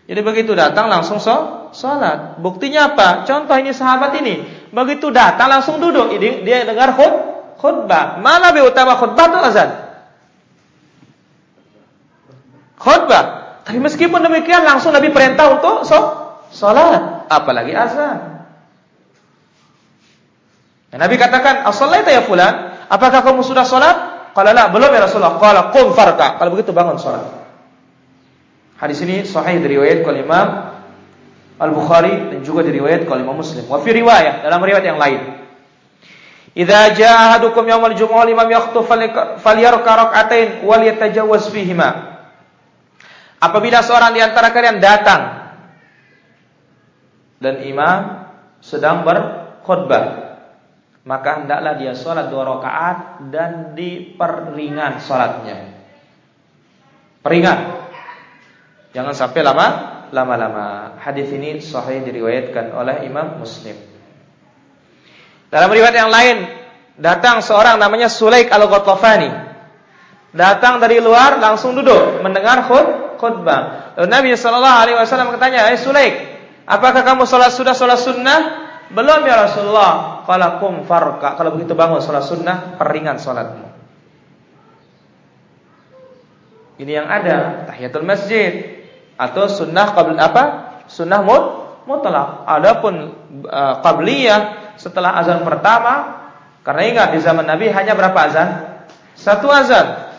Jadi 0.09 0.19
begitu 0.19 0.57
datang 0.57 0.89
langsung 0.89 1.21
sholat. 1.21 2.41
Buktinya 2.41 2.91
apa? 2.91 3.23
Contoh 3.29 3.55
ini 3.61 3.71
sahabat 3.71 4.17
ini. 4.19 4.41
Begitu 4.73 5.13
datang 5.13 5.53
langsung 5.53 5.77
duduk. 5.77 6.17
Dia 6.17 6.65
dengar 6.65 6.97
khut, 6.97 7.13
khutbah. 7.61 8.19
Mana 8.19 8.51
lebih 8.51 8.73
utama 8.73 8.97
khutbah 8.97 9.25
atau 9.29 9.41
azan? 9.45 9.69
Khutbah. 12.81 13.23
Tapi 13.63 13.79
meskipun 13.79 14.19
demikian 14.27 14.65
langsung 14.65 14.91
Nabi 14.91 15.13
perintah 15.13 15.55
untuk 15.55 15.85
sholat. 16.51 17.29
Apalagi 17.29 17.71
azan. 17.71 18.32
Ya, 20.93 21.01
Nabi 21.01 21.17
katakan, 21.17 21.65
"As-salaita 21.65 22.13
ya 22.13 22.21
fulan? 22.21 22.85
Apakah 22.85 23.25
kamu 23.25 23.41
sudah 23.41 23.65
salat?" 23.65 24.13
Qala 24.33 24.53
la, 24.53 24.69
belum 24.69 24.89
ya 24.93 25.05
Rasulullah. 25.05 25.41
Qala 25.41 25.73
qum 25.73 25.93
farka. 25.93 26.37
Kalau 26.37 26.53
begitu 26.53 26.73
bangun 26.73 26.97
salat. 27.01 27.29
Hadis 28.77 29.01
ini 29.05 29.25
sahih 29.25 29.61
dari 29.61 29.77
riwayat 29.77 30.05
Imam 30.05 30.73
Al-Bukhari 31.61 32.33
dan 32.33 32.39
juga 32.41 32.65
diriwayat 32.65 33.05
oleh 33.05 33.21
Imam 33.21 33.37
Muslim. 33.37 33.69
Wa 33.69 33.81
fi 33.81 33.93
riwayat 33.93 34.41
dalam 34.45 34.57
riwayat 34.57 34.85
yang 34.85 34.97
lain. 34.97 35.21
Idza 36.53 36.93
jaa 36.93 37.33
ahadukum 37.33 37.65
yaumal 37.65 37.97
jumu'ah 37.97 38.29
imam 38.29 38.45
yakhutub 38.45 38.85
falyarka 39.41 39.91
rak'atain 39.97 40.61
wal 40.65 40.81
yatajawwaz 40.81 41.49
fihima. 41.49 42.21
Apabila 43.41 43.81
seorang 43.81 44.13
di 44.13 44.21
antara 44.21 44.53
kalian 44.53 44.77
datang 44.77 45.21
dan 47.41 47.65
imam 47.65 48.29
sedang 48.61 49.01
berkhutbah 49.01 50.22
maka 51.03 51.43
hendaklah 51.43 51.75
dia 51.75 51.91
sholat 51.91 52.31
dua 52.31 52.47
rakaat 52.47 53.27
dan 53.27 53.75
diperingan 53.75 55.03
sholatnya. 55.03 55.75
Peringan. 57.19 57.59
Jangan 58.95 59.13
sampai 59.15 59.41
lama 59.43 59.67
lama-lama. 60.15 60.95
Hadis 61.01 61.27
ini 61.35 61.59
sahih 61.59 62.05
diriwayatkan 62.07 62.71
oleh 62.71 63.03
Imam 63.03 63.41
Muslim. 63.41 63.75
Dalam 65.51 65.69
riwayat 65.69 65.95
yang 65.95 66.11
lain, 66.13 66.37
datang 66.95 67.43
seorang 67.43 67.77
namanya 67.81 68.07
Sulaik 68.07 68.47
Al-Ghatafani. 68.53 69.53
Datang 70.33 70.81
dari 70.81 70.97
luar 70.97 71.37
langsung 71.37 71.77
duduk 71.77 72.23
mendengar 72.25 72.65
khut 72.65 73.17
khutbah. 73.21 73.93
Lalu 73.99 74.07
Nabi 74.09 74.29
sallallahu 74.33 74.77
alaihi 74.81 74.97
wasallam 74.97 75.29
bertanya, 75.35 75.69
"Eh 75.69 75.77
Sulaik, 75.77 76.13
apakah 76.65 77.05
kamu 77.05 77.27
sholat 77.29 77.53
sudah 77.53 77.75
sholat 77.77 77.99
sunnah?" 78.01 78.62
Belum 78.91 79.21
ya 79.23 79.47
Rasulullah. 79.47 80.25
Qala 80.27 80.59
kum 80.59 80.83
farka. 80.83 81.39
Kalau 81.39 81.55
begitu 81.55 81.77
bangun 81.77 82.03
salat 82.03 82.27
sunnah, 82.27 82.75
peringan 82.75 83.15
salatmu. 83.21 83.67
Ini 86.81 86.91
yang 86.99 87.07
ada 87.07 87.69
tahiyatul 87.69 88.03
masjid 88.03 88.81
atau 89.15 89.45
sunnah 89.45 89.93
qabl 89.93 90.17
apa? 90.17 90.43
Sunnah 90.89 91.21
mut 91.21 91.43
mutlak. 91.85 92.43
Adapun 92.49 93.13
uh, 93.45 93.75
qabliyah 93.85 94.73
setelah 94.75 95.15
azan 95.21 95.45
pertama 95.45 96.23
karena 96.65 96.81
ingat 96.87 97.07
di 97.13 97.19
zaman 97.21 97.45
Nabi 97.45 97.69
hanya 97.69 97.93
berapa 97.93 98.19
azan? 98.25 98.49
Satu 99.13 99.51
azan. 99.53 100.11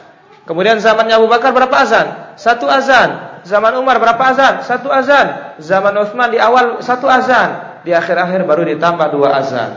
Kemudian 0.44 0.76
zamannya 0.78 1.16
Abu 1.16 1.26
Bakar 1.26 1.56
berapa 1.56 1.72
azan? 1.72 2.36
Satu 2.36 2.68
azan. 2.68 3.40
Zaman 3.48 3.74
Umar 3.80 3.96
berapa 3.96 4.20
azan? 4.20 4.60
Satu 4.62 4.92
azan. 4.92 5.56
Zaman 5.58 5.96
Utsman 5.96 6.30
di 6.30 6.38
awal 6.38 6.84
satu 6.84 7.08
azan 7.08 7.63
di 7.84 7.92
akhir-akhir 7.92 8.48
baru 8.48 8.64
ditambah 8.64 9.06
dua 9.12 9.28
azan. 9.38 9.72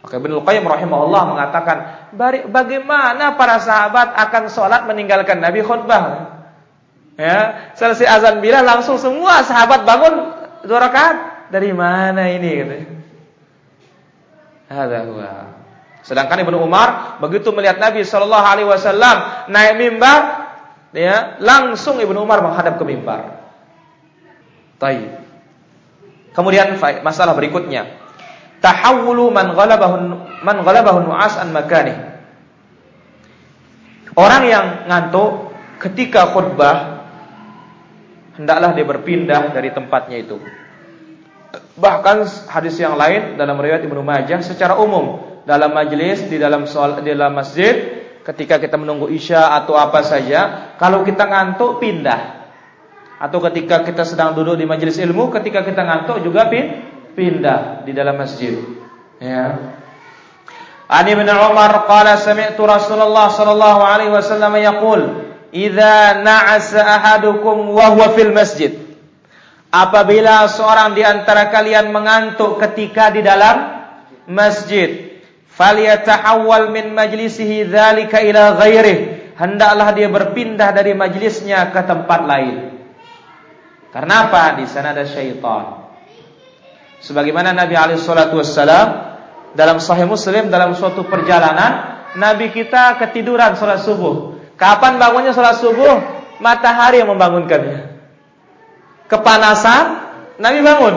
Maka 0.00 0.16
Ibnu 0.16 0.42
Qayyim 0.42 0.64
rahimahullah 0.64 1.22
mengatakan, 1.28 1.76
bagaimana 2.50 3.36
para 3.36 3.60
sahabat 3.60 4.16
akan 4.16 4.42
sholat 4.48 4.88
meninggalkan 4.88 5.38
Nabi 5.38 5.60
khutbah? 5.60 6.34
Ya, 7.20 7.70
selesai 7.76 8.08
azan 8.08 8.40
bila 8.40 8.64
langsung 8.64 8.96
semua 8.96 9.44
sahabat 9.44 9.84
bangun 9.84 10.14
dua 10.64 10.88
rakaat. 10.88 11.16
Dari 11.50 11.74
mana 11.74 12.30
ini 12.30 12.50
gitu. 12.62 12.76
Ada 14.70 15.02
Sedangkan 16.00 16.40
Ibnu 16.46 16.62
Umar 16.62 17.20
begitu 17.20 17.52
melihat 17.52 17.76
Nabi 17.76 18.06
Shallallahu 18.06 18.46
alaihi 18.46 18.68
wasallam 18.70 19.16
naik 19.52 19.76
mimbar, 19.76 20.20
ya, 20.96 21.36
langsung 21.44 22.00
Ibnu 22.00 22.24
Umar 22.24 22.40
menghadap 22.40 22.80
ke 22.80 22.84
mimbar. 22.88 23.36
Taib. 24.80 25.19
Kemudian 26.30 26.78
masalah 27.02 27.34
berikutnya, 27.34 27.90
tahawulu 28.62 29.34
man 29.34 29.56
ghalabahu 29.56 29.94
man 30.46 30.56
ghalabahu 30.62 31.10
nu'as 31.10 31.40
an 31.40 31.50
makani. 31.50 31.94
Orang 34.14 34.46
yang 34.46 34.90
ngantuk 34.90 35.54
ketika 35.80 36.30
khutbah 36.30 37.06
hendaklah 38.38 38.76
dia 38.76 38.86
berpindah 38.86 39.50
dari 39.50 39.70
tempatnya 39.74 40.22
itu. 40.22 40.38
Bahkan 41.80 42.16
hadis 42.46 42.76
yang 42.78 42.94
lain 42.94 43.40
dalam 43.40 43.58
riwayat 43.58 43.82
Ibnu 43.82 44.02
Majah 44.04 44.44
secara 44.44 44.78
umum 44.78 45.30
dalam 45.48 45.72
majelis 45.72 46.28
di 46.28 46.36
dalam 46.36 46.68
soal 46.68 47.00
di 47.00 47.10
dalam 47.10 47.34
masjid 47.34 48.04
ketika 48.22 48.60
kita 48.60 48.76
menunggu 48.76 49.08
isya 49.08 49.56
atau 49.64 49.74
apa 49.74 50.04
saja 50.04 50.72
kalau 50.76 51.02
kita 51.02 51.24
ngantuk 51.24 51.80
pindah 51.80 52.39
atau 53.20 53.36
ketika 53.52 53.84
kita 53.84 54.08
sedang 54.08 54.32
duduk 54.32 54.56
di 54.56 54.64
majelis 54.64 54.96
ilmu, 54.96 55.28
ketika 55.28 55.60
kita 55.60 55.84
ngantuk 55.84 56.24
juga 56.24 56.48
pin, 56.48 56.88
pindah 57.12 57.84
di 57.84 57.92
dalam 57.92 58.16
masjid. 58.16 58.56
Ya. 59.20 59.76
An 60.88 61.04
Ibn 61.04 61.28
Umar 61.28 61.84
qala 61.84 62.16
sami'tu 62.16 62.64
Rasulullah 62.64 63.28
sallallahu 63.28 63.80
alaihi 63.84 64.10
wasallam 64.16 64.56
yaqul, 64.56 65.00
"Idza 65.52 66.24
na'asa 66.24 66.80
ahadukum 66.80 67.76
wa 67.76 67.92
huwa 67.92 68.16
fil 68.16 68.32
masjid." 68.32 68.72
Apabila 69.68 70.48
seorang 70.48 70.96
di 70.96 71.04
antara 71.04 71.52
kalian 71.52 71.92
mengantuk 71.92 72.58
ketika 72.58 73.12
di 73.12 73.20
dalam 73.20 73.84
masjid, 74.26 75.20
falyatahawwal 75.60 76.72
min 76.72 76.96
majlisihi 76.96 77.68
dzalika 77.68 78.24
ila 78.24 78.56
ghairihi. 78.56 79.36
Hendaklah 79.36 79.92
dia 79.92 80.08
berpindah 80.08 80.72
dari 80.72 80.96
majlisnya 80.96 81.68
ke 81.70 81.80
tempat 81.84 82.20
lain. 82.24 82.79
Karena 83.90 84.30
apa? 84.30 84.62
Di 84.62 84.64
sana 84.70 84.94
ada 84.94 85.02
syaitan. 85.02 85.90
Sebagaimana 87.00 87.50
Nabi 87.50 87.74
alaihi 87.74 87.98
salatu 87.98 88.38
wassalam 88.38 89.10
dalam 89.56 89.82
Sahih 89.82 90.06
Muslim 90.06 90.52
dalam 90.52 90.76
suatu 90.78 91.02
perjalanan 91.08 91.90
Nabi 92.18 92.50
kita 92.50 92.98
ketiduran 92.98 93.54
sholat 93.54 93.82
subuh. 93.82 94.38
Kapan 94.58 94.98
bangunnya 94.98 95.30
sholat 95.30 95.62
subuh? 95.62 96.22
Matahari 96.42 96.98
yang 96.98 97.12
membangunkannya. 97.12 98.00
Kepanasan, 99.06 99.84
Nabi 100.40 100.58
bangun. 100.64 100.94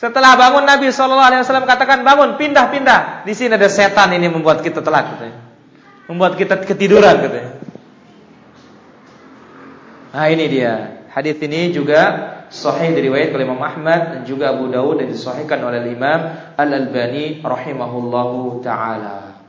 Setelah 0.00 0.32
bangun 0.34 0.64
Nabi 0.64 0.88
Shallallahu 0.88 1.28
Alaihi 1.28 1.42
Wasallam 1.44 1.68
katakan 1.68 2.00
bangun, 2.02 2.40
pindah, 2.40 2.72
pindah. 2.72 3.00
Di 3.28 3.36
sini 3.36 3.52
ada 3.54 3.68
setan 3.68 4.16
ini 4.16 4.32
membuat 4.32 4.64
kita 4.64 4.80
telat, 4.80 5.12
katanya. 5.16 5.38
membuat 6.08 6.34
kita 6.34 6.58
ketiduran, 6.64 7.20
katanya. 7.20 7.52
Nah 10.10 10.26
ini 10.26 10.44
dia. 10.50 10.99
Hadis 11.10 11.42
ini 11.42 11.74
juga 11.74 12.02
sahih 12.54 12.94
diriwayatkan 12.94 13.34
oleh 13.34 13.46
Imam 13.50 13.58
Ahmad 13.58 14.00
dan 14.14 14.20
juga 14.22 14.54
Abu 14.54 14.70
Dawud 14.70 15.02
dan 15.02 15.10
disahihkan 15.10 15.58
oleh 15.58 15.82
Imam 15.90 16.54
Al-Albani 16.54 17.42
rahimahullahu 17.42 18.62
taala. 18.62 19.42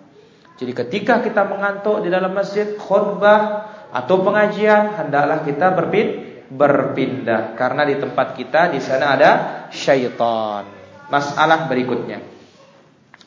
Jadi 0.57 0.73
ketika 0.73 1.21
kita 1.21 1.45
mengantuk 1.45 2.01
di 2.01 2.09
dalam 2.09 2.33
masjid 2.33 2.77
khutbah 2.77 3.69
atau 3.93 4.25
pengajian 4.25 4.97
hendaklah 4.97 5.45
kita 5.45 5.73
berpindah 6.49 7.53
karena 7.53 7.81
di 7.85 7.95
tempat 8.01 8.33
kita 8.33 8.73
di 8.73 8.81
sana 8.81 9.05
ada 9.13 9.31
syaitan. 9.69 10.65
Masalah 11.13 11.69
berikutnya. 11.69 12.25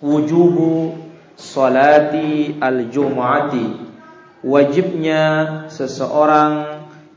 Wujubu 0.03 0.95
salati 1.39 2.59
al-jumu'ati. 2.59 3.95
Wajibnya 4.43 5.23
seseorang 5.71 6.74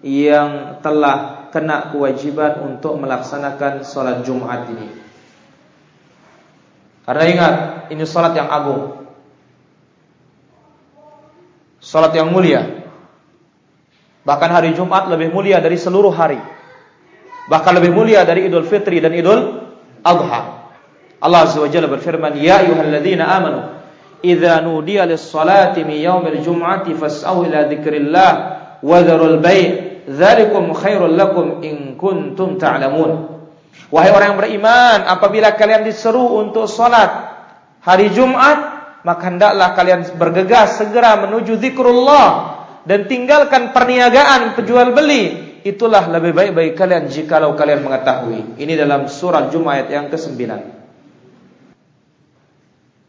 yang 0.08 0.80
telah 0.80 1.52
kena 1.52 1.92
kewajiban 1.92 2.64
untuk 2.64 2.96
melaksanakan 2.96 3.84
sholat 3.84 4.24
Jumat 4.24 4.72
ini. 4.72 4.88
Karena 7.04 7.24
ingat, 7.28 7.54
ini 7.92 8.04
sholat 8.08 8.36
yang 8.36 8.48
agung. 8.48 9.04
Sholat 11.84 12.16
yang 12.16 12.32
mulia. 12.32 12.88
Bahkan 14.28 14.50
hari 14.52 14.76
Jumat 14.76 15.08
lebih 15.08 15.32
mulia 15.32 15.64
dari 15.64 15.80
seluruh 15.80 16.12
hari. 16.12 16.40
Bahkan 17.48 17.74
lebih 17.80 17.96
mulia 17.96 18.28
dari 18.28 18.44
Idul 18.44 18.68
Fitri 18.68 19.00
dan 19.00 19.16
Idul 19.16 19.72
Adha. 20.04 20.68
Allah 21.24 21.40
Azza 21.48 21.64
wa 21.64 21.72
Jalla 21.72 21.88
berfirman, 21.88 22.36
"Ya 22.36 22.60
ayyuhalladzina 22.60 23.24
amanu, 23.24 23.78
idza 24.20 24.60
nudiya 24.60 25.08
lis-salati 25.08 25.88
min 25.88 26.04
yaumil 26.04 26.44
jum'ati 26.44 26.92
fas'au 26.92 27.48
ila 27.48 27.72
dzikrillah 27.72 28.32
wa 28.84 28.98
dzarul 29.00 29.40
bai' 29.40 29.87
Zalikum 30.08 30.72
khairul 30.72 31.20
lakum 31.20 31.60
in 31.68 32.00
kuntum 32.00 32.56
ta'lamun. 32.56 33.36
Wahai 33.92 34.12
orang 34.16 34.36
yang 34.36 34.40
beriman, 34.40 35.00
apabila 35.04 35.52
kalian 35.60 35.84
diseru 35.84 36.40
untuk 36.40 36.72
salat 36.72 37.12
hari 37.84 38.12
Jumat, 38.16 38.58
maka 39.04 39.28
hendaklah 39.28 39.76
kalian 39.76 40.08
bergegas 40.16 40.80
segera 40.80 41.20
menuju 41.28 41.60
zikrullah 41.60 42.58
dan 42.88 43.08
tinggalkan 43.12 43.76
perniagaan 43.76 44.56
penjual 44.56 44.96
beli. 44.96 45.48
Itulah 45.68 46.08
lebih 46.08 46.32
baik 46.32 46.52
bagi 46.56 46.72
kalian 46.72 47.12
jikalau 47.12 47.52
kalian 47.60 47.84
mengetahui. 47.84 48.56
Ini 48.56 48.74
dalam 48.80 49.12
surah 49.12 49.52
Jumat 49.52 49.92
yang 49.92 50.08
ke-9. 50.08 50.40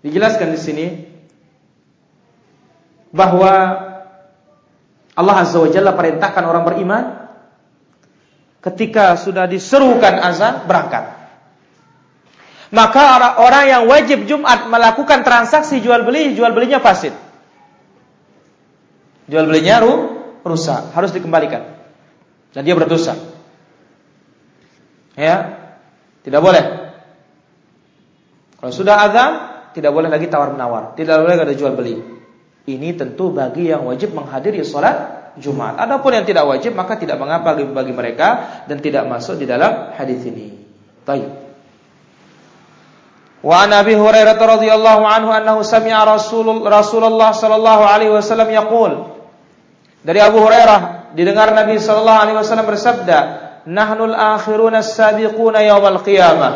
Dijelaskan 0.02 0.48
di 0.50 0.58
sini 0.58 0.86
bahwa 3.14 3.54
Allah 5.18 5.42
Azza 5.42 5.58
wa 5.58 5.66
Jalla 5.66 5.98
perintahkan 5.98 6.44
orang 6.46 6.62
beriman 6.62 7.04
ketika 8.62 9.18
sudah 9.18 9.50
diserukan 9.50 10.14
azan 10.22 10.70
berangkat. 10.70 11.18
Maka 12.68 13.34
orang 13.40 13.64
yang 13.66 13.82
wajib 13.88 14.28
Jumat 14.28 14.68
melakukan 14.68 15.24
transaksi 15.24 15.80
jual 15.82 16.04
beli, 16.04 16.36
jual 16.36 16.52
belinya 16.54 16.78
fasid. 16.78 17.16
Jual 19.26 19.48
belinya 19.48 19.80
ru, 19.80 19.94
rusak, 20.44 20.92
harus 20.92 21.10
dikembalikan. 21.10 21.64
Dan 22.52 22.62
dia 22.68 22.76
berdosa. 22.76 23.16
Ya. 25.16 25.58
Tidak 26.22 26.40
boleh. 26.44 26.64
Kalau 28.60 28.72
sudah 28.74 29.00
azan, 29.00 29.32
tidak 29.72 29.96
boleh 29.96 30.12
lagi 30.12 30.28
tawar 30.28 30.52
menawar, 30.52 30.92
tidak 30.92 31.24
boleh 31.24 31.40
ada 31.40 31.54
jual 31.56 31.72
beli. 31.72 32.17
Ini 32.68 33.00
tentu 33.00 33.32
bagi 33.32 33.72
yang 33.72 33.88
wajib 33.88 34.12
menghadiri 34.12 34.60
sholat 34.60 35.32
Jumat. 35.40 35.80
Adapun 35.80 36.12
yang 36.12 36.28
tidak 36.28 36.44
wajib 36.44 36.76
maka 36.76 37.00
tidak 37.00 37.16
mengapa 37.16 37.56
bagi 37.56 37.94
mereka 37.96 38.60
dan 38.68 38.76
tidak 38.84 39.08
masuk 39.08 39.40
di 39.40 39.48
dalam 39.48 39.96
hadis 39.96 40.20
ini. 40.28 40.52
Baik. 41.08 41.48
Wa 43.40 43.64
Abi 43.64 43.94
Hurairah 43.96 44.36
radhiyallahu 44.36 45.02
anhu 45.08 45.30
Rasul 45.32 46.46
Rasulullah 46.66 47.30
sallallahu 47.32 47.82
alaihi 47.88 48.12
wasallam 48.12 48.50
yaqul. 48.52 48.92
Dari 50.04 50.20
Abu 50.20 50.42
Hurairah 50.42 51.14
didengar 51.16 51.54
Nabi 51.56 51.80
sallallahu 51.80 52.20
alaihi 52.20 52.36
wasallam 52.36 52.68
bersabda, 52.68 53.18
"Nahnul 53.64 54.12
akhiruna 54.12 54.84
as-sabiquna 54.84 55.64
yaumal 55.64 56.04
qiyamah." 56.04 56.52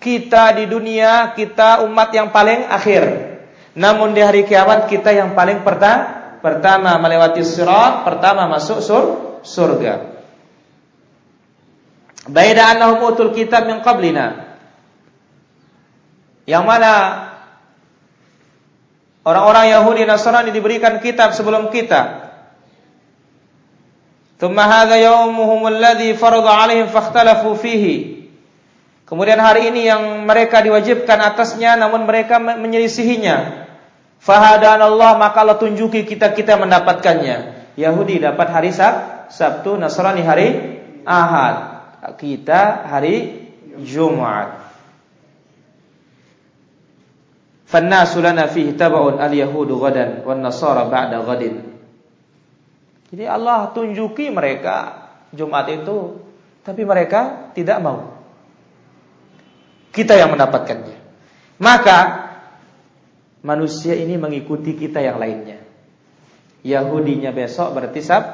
Kita 0.00 0.56
di 0.56 0.64
dunia 0.64 1.36
kita 1.36 1.84
umat 1.84 2.08
yang 2.14 2.32
paling 2.32 2.70
akhir. 2.70 3.31
Namun 3.72 4.12
di 4.12 4.20
hari 4.20 4.44
kiamat 4.44 4.84
kita 4.88 5.16
yang 5.16 5.32
paling 5.32 5.64
pertama, 5.64 6.38
pertama 6.44 6.98
melewati 7.00 7.40
sirat, 7.40 8.04
pertama 8.04 8.44
masuk 8.50 8.78
sur, 8.84 9.04
surga. 9.40 10.12
Baida 12.28 12.70
annahum 12.76 13.10
utul 13.10 13.32
kitab 13.34 13.66
min 13.66 13.80
qablina. 13.80 14.58
Yang 16.46 16.64
mana 16.66 16.92
orang-orang 19.26 19.72
Yahudi 19.72 20.02
Nasrani 20.06 20.50
diberikan 20.54 20.98
kitab 21.02 21.34
sebelum 21.34 21.70
kita. 21.70 22.30
Thumma 24.38 24.66
hadha 24.66 24.98
yawmuhum 24.98 25.70
alladhi 25.70 26.18
farada 26.18 26.50
'alaihim 26.50 26.90
fakhtalafu 26.90 27.54
fihi. 27.58 28.21
Kemudian 29.12 29.36
hari 29.44 29.68
ini 29.68 29.92
yang 29.92 30.24
mereka 30.24 30.64
diwajibkan 30.64 31.20
atasnya 31.20 31.76
namun 31.76 32.08
mereka 32.08 32.40
menyelisihinya. 32.40 33.68
Fahadan 34.16 34.80
Allah 34.80 35.20
maka 35.20 35.44
Allah 35.44 35.60
tunjuki 35.60 36.08
kita-kita 36.08 36.56
mendapatkannya. 36.56 37.68
Yahudi 37.76 38.24
dapat 38.24 38.48
hari 38.48 38.72
Sab, 38.72 39.28
Sabtu, 39.28 39.76
Nasrani 39.76 40.24
hari 40.24 40.48
Ahad. 41.04 41.84
Kita 42.16 42.88
hari 42.88 43.44
Jumat. 43.84 44.64
Jadi 53.12 53.24
Allah 53.28 53.68
tunjuki 53.76 54.32
mereka 54.32 55.04
Jumat 55.36 55.68
itu 55.68 56.16
tapi 56.64 56.80
mereka 56.88 57.52
tidak 57.52 57.76
mau 57.84 58.21
kita 59.92 60.16
yang 60.16 60.32
mendapatkannya. 60.32 60.98
Maka 61.60 61.98
manusia 63.44 63.94
ini 63.94 64.16
mengikuti 64.16 64.74
kita 64.74 64.98
yang 64.98 65.20
lainnya. 65.20 65.60
Yahudinya 66.64 67.30
besok 67.30 67.76
berarti 67.76 68.00
Sab, 68.00 68.24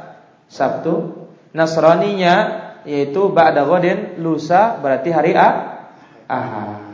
Sabtu, 0.48 1.26
Nasraninya 1.52 2.64
yaitu 2.86 3.32
ba'da 3.32 3.66
ghadin 3.66 4.20
lusa 4.22 4.78
berarti 4.78 5.10
hari 5.10 5.32
A, 5.34 5.48
Ahad. 6.28 6.86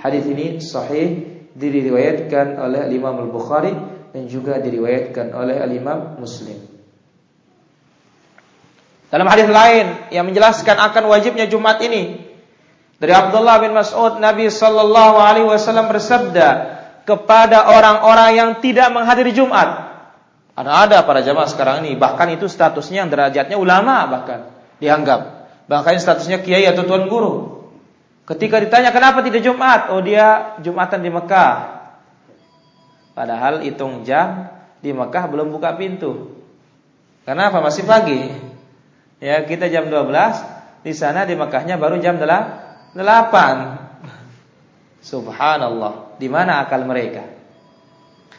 Hadis 0.00 0.26
ini 0.26 0.58
sahih 0.58 1.30
diriwayatkan 1.54 2.58
oleh 2.58 2.90
Imam 2.90 3.22
Al-Bukhari 3.22 3.72
dan 4.10 4.26
juga 4.26 4.58
diriwayatkan 4.58 5.30
oleh 5.30 5.62
Imam 5.76 6.18
Muslim. 6.18 6.58
Dalam 9.12 9.28
hadis 9.28 9.44
lain 9.52 10.08
yang 10.08 10.24
menjelaskan 10.24 10.72
akan 10.72 11.04
wajibnya 11.12 11.44
Jumat 11.44 11.84
ini 11.84 12.31
dari 13.02 13.10
Abdullah 13.10 13.58
bin 13.58 13.74
Mas'ud 13.74 14.22
Nabi 14.22 14.46
sallallahu 14.46 15.18
alaihi 15.18 15.50
wasallam 15.50 15.90
bersabda 15.90 16.78
kepada 17.02 17.66
orang-orang 17.74 18.30
yang 18.38 18.50
tidak 18.62 18.94
menghadiri 18.94 19.34
Jumat. 19.34 19.90
Ada-ada 20.54 21.02
para 21.02 21.18
jamaah 21.18 21.50
sekarang 21.50 21.82
ini 21.82 21.98
bahkan 21.98 22.30
itu 22.30 22.46
statusnya 22.46 23.02
yang 23.02 23.10
derajatnya 23.10 23.58
ulama 23.58 24.06
bahkan 24.06 24.54
dianggap. 24.78 25.50
Bahkan 25.66 25.98
statusnya 25.98 26.46
kiai 26.46 26.62
atau 26.62 26.86
tuan 26.86 27.10
guru. 27.10 27.66
Ketika 28.22 28.62
ditanya 28.62 28.94
kenapa 28.94 29.18
tidak 29.26 29.42
Jumat? 29.42 29.90
Oh 29.90 29.98
dia 29.98 30.54
Jumatan 30.62 31.02
di 31.02 31.10
Mekah. 31.10 31.82
Padahal 33.18 33.66
hitung 33.66 34.06
jam 34.06 34.46
di 34.78 34.94
Mekah 34.94 35.26
belum 35.26 35.50
buka 35.50 35.74
pintu. 35.74 36.38
Karena 37.26 37.50
apa? 37.50 37.58
Masih 37.58 37.82
pagi. 37.82 38.30
Ya, 39.18 39.42
kita 39.42 39.66
jam 39.70 39.90
12, 39.90 40.86
di 40.86 40.94
sana 40.94 41.26
di 41.26 41.34
Mekahnya 41.34 41.82
baru 41.82 41.98
jam 41.98 42.18
8. 42.18 42.61
Subhanallah. 45.02 46.16
Di 46.20 46.28
mana 46.28 46.62
akal 46.62 46.84
mereka? 46.84 47.24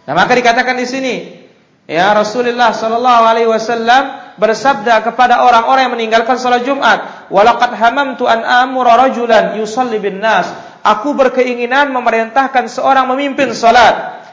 Nah, 0.05 0.13
maka 0.13 0.37
dikatakan 0.37 0.77
di 0.77 0.87
sini, 0.87 1.13
ya 1.89 2.13
Rasulullah 2.13 2.71
sallallahu 2.71 3.23
alaihi 3.27 3.49
wasallam 3.49 4.35
bersabda 4.37 5.03
kepada 5.03 5.43
orang-orang 5.43 5.89
yang 5.89 5.95
meninggalkan 5.95 6.37
salat 6.39 6.63
Jumat, 6.63 7.27
"Walaqad 7.33 7.75
hamamtu 7.75 8.29
an 8.29 8.45
amura 8.45 8.95
rajulan 8.95 9.57
yusalli 9.59 9.99
bin 9.99 10.21
nas." 10.21 10.47
Aku 10.83 11.15
berkeinginan 11.15 11.95
memerintahkan 11.95 12.67
seorang 12.67 13.07
memimpin 13.07 13.55
salat 13.55 14.23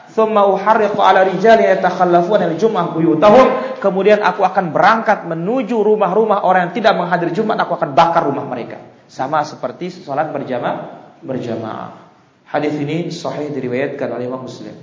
kemudian 3.79 4.19
aku 4.19 4.41
akan 4.43 4.65
berangkat 4.75 5.23
menuju 5.23 5.77
rumah-rumah 5.79 6.43
orang 6.43 6.67
yang 6.67 6.73
tidak 6.75 6.93
menghadiri 6.99 7.31
Jumat 7.31 7.55
aku 7.63 7.79
akan 7.79 7.95
bakar 7.95 8.27
rumah 8.27 8.43
mereka 8.43 8.90
sama 9.11 9.43
seperti 9.43 9.91
salat 9.91 10.31
berjamaah 10.31 11.19
berjamaah. 11.19 11.99
Hadis 12.47 12.79
ini 12.79 13.11
sahih 13.11 13.51
diriwayatkan 13.51 14.07
oleh 14.07 14.27
Imam 14.27 14.47
Muslim. 14.47 14.75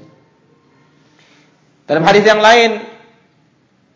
Dalam 1.89 2.05
hadis 2.05 2.25
yang 2.29 2.45
lain 2.45 2.85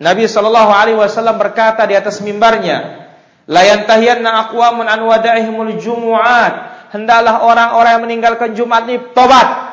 Nabi 0.00 0.24
sallallahu 0.24 0.72
alaihi 0.72 0.96
wasallam 0.96 1.36
berkata 1.36 1.84
di 1.84 1.92
atas 1.92 2.24
mimbarnya 2.24 3.08
la 3.44 3.62
yantahiyanna 3.62 4.48
aqwamun 4.48 4.88
an 4.88 5.00
wada'ihimul 5.04 5.76
jumu'at. 5.76 6.72
Hendaklah 6.92 7.44
orang-orang 7.44 7.90
yang 7.96 8.04
meninggalkan 8.04 8.52
Jumat 8.52 8.84
ini 8.88 9.00
tobat. 9.16 9.72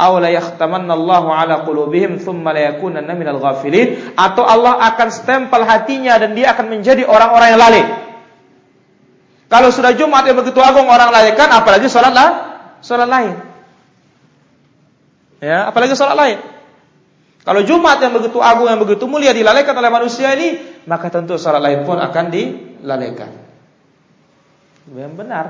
Aw 0.00 0.12
la 0.16 0.32
ala 0.32 1.54
qulubihim 1.64 2.20
thumma 2.20 2.52
la 2.56 2.72
yakunanna 2.72 3.12
minal 3.16 3.40
ghafilin. 3.40 4.16
Atau 4.16 4.44
Allah 4.44 4.80
akan 4.92 5.08
stempel 5.08 5.64
hatinya 5.64 6.16
dan 6.20 6.36
dia 6.36 6.52
akan 6.52 6.68
menjadi 6.68 7.08
orang-orang 7.08 7.48
yang 7.56 7.60
lalai. 7.60 7.84
Kalau 9.50 9.74
sudah 9.74 9.98
Jumat 9.98 10.22
yang 10.30 10.38
begitu 10.38 10.62
agung 10.62 10.86
orang 10.86 11.10
lalaikan 11.10 11.50
apalagi 11.50 11.90
salat 11.90 12.14
lah, 12.14 12.28
salat 12.78 13.10
lain. 13.10 13.34
Ya, 15.42 15.66
apalagi 15.66 15.98
salat 15.98 16.14
lain. 16.14 16.38
Kalau 17.42 17.66
Jumat 17.66 17.98
yang 17.98 18.14
begitu 18.14 18.38
agung 18.38 18.70
yang 18.70 18.78
begitu 18.78 19.10
mulia 19.10 19.34
dilalaikan 19.34 19.74
oleh 19.74 19.90
manusia 19.90 20.38
ini, 20.38 20.78
maka 20.86 21.10
tentu 21.10 21.34
salat 21.34 21.66
lain 21.66 21.82
pun 21.82 21.98
akan 21.98 22.24
dilalaikan. 22.30 23.30
Yang 24.94 25.14
benar. 25.18 25.46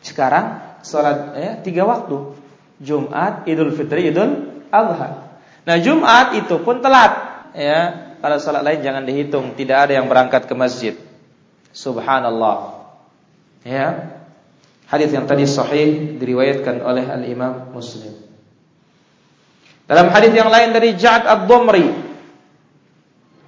Sekarang 0.00 0.78
salat 0.80 1.36
ya, 1.36 1.52
tiga 1.60 1.84
waktu 1.84 2.32
Jumat, 2.80 3.44
Idul 3.44 3.76
Fitri, 3.76 4.08
Idul 4.08 4.64
Adha. 4.72 5.36
Nah, 5.68 5.76
Jumat 5.84 6.32
itu 6.32 6.64
pun 6.64 6.80
telat, 6.80 7.12
ya. 7.52 8.08
Kalau 8.24 8.40
salat 8.40 8.64
lain 8.64 8.80
jangan 8.80 9.04
dihitung, 9.04 9.52
tidak 9.52 9.84
ada 9.84 10.00
yang 10.00 10.08
berangkat 10.08 10.48
ke 10.48 10.54
masjid. 10.56 10.94
Subhanallah. 11.72 12.88
Ya. 13.62 14.18
Hadis 14.88 15.12
yang 15.12 15.28
tadi 15.28 15.44
sahih 15.44 16.16
diriwayatkan 16.16 16.80
oleh 16.80 17.04
Al-Imam 17.04 17.72
Muslim. 17.76 18.16
Dalam 19.84 20.08
hadis 20.12 20.32
yang 20.32 20.48
lain 20.48 20.72
dari 20.72 20.96
Ja'ad 20.96 21.28
Ad-Dumri, 21.28 21.88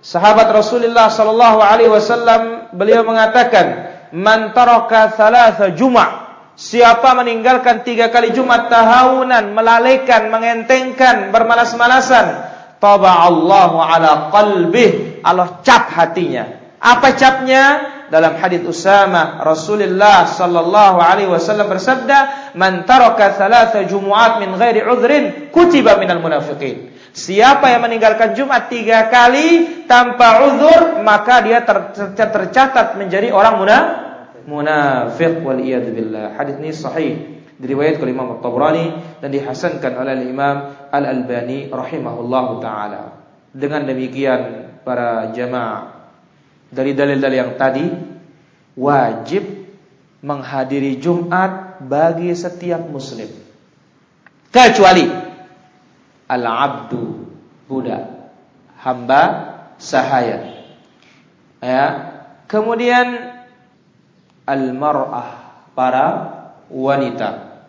sahabat 0.04 0.52
Rasulullah 0.52 1.08
sallallahu 1.08 1.58
alaihi 1.64 1.92
wasallam, 1.92 2.72
beliau 2.76 3.04
mengatakan, 3.04 3.92
"Man 4.12 4.52
taraka 4.52 5.16
thalatha 5.16 5.72
juma' 5.72 6.30
Siapa 6.60 7.16
meninggalkan 7.16 7.88
tiga 7.88 8.12
kali 8.12 8.36
Jumat 8.36 8.68
tahunan, 8.68 9.56
melalaikan, 9.56 10.28
mengentengkan, 10.28 11.32
bermalas-malasan, 11.32 12.36
taba 12.76 13.24
Allahu 13.24 13.80
ala 13.80 14.28
qalbih, 14.28 15.24
Allah 15.24 15.64
cap 15.64 15.88
hatinya. 15.88 16.76
Apa 16.76 17.16
capnya? 17.16 17.64
Dalam 18.10 18.34
hadis 18.42 18.66
Usama 18.66 19.38
Rasulullah 19.38 20.26
sallallahu 20.26 20.98
alaihi 20.98 21.30
wasallam 21.30 21.70
bersabda, 21.70 22.52
"Man 22.58 22.82
taraka 22.82 23.38
thalatha 23.38 23.86
jumu'at 23.86 24.42
min 24.42 24.58
ghairi 24.58 24.82
udhrin, 24.82 25.54
kutiba 25.54 25.94
minal 25.94 26.18
munafiqin." 26.18 26.90
Siapa 27.14 27.70
yang 27.70 27.86
meninggalkan 27.86 28.34
Jumat 28.34 28.66
tiga 28.70 29.06
kali 29.10 29.82
tanpa 29.86 30.46
uzur, 30.46 31.02
maka 31.06 31.42
dia 31.42 31.62
tercatat 32.18 32.98
menjadi 32.98 33.30
orang 33.30 33.58
munafik 33.58 34.10
munafik 34.46 35.42
wal 35.46 35.62
billah. 35.62 36.34
Hadis 36.34 36.58
ini 36.58 36.70
sahih 36.74 37.14
diriwayatkan 37.60 38.02
oleh 38.08 38.14
Imam 38.14 38.28
At-Tabrani 38.38 38.86
dan 39.20 39.28
dihasankan 39.30 39.92
oleh 40.00 40.26
Imam 40.26 40.56
Al-Albani 40.90 41.68
rahimahullahu 41.70 42.58
taala. 42.58 43.20
Dengan 43.50 43.86
demikian 43.86 44.70
para 44.82 45.34
jamaah 45.34 45.99
dari 46.70 46.94
dalil-dalil 46.94 47.38
yang 47.38 47.52
tadi 47.58 47.86
wajib 48.78 49.42
menghadiri 50.22 50.96
Jumat 51.02 51.82
bagi 51.82 52.30
setiap 52.32 52.86
muslim. 52.86 53.28
Kecuali 54.50 55.06
al-abdu 56.30 57.26
budak 57.66 58.34
hamba 58.78 59.22
sahaya. 59.82 60.66
Ya. 61.60 61.86
Kemudian 62.50 63.34
al-mar'ah 64.46 65.28
para 65.74 66.06
wanita. 66.66 67.62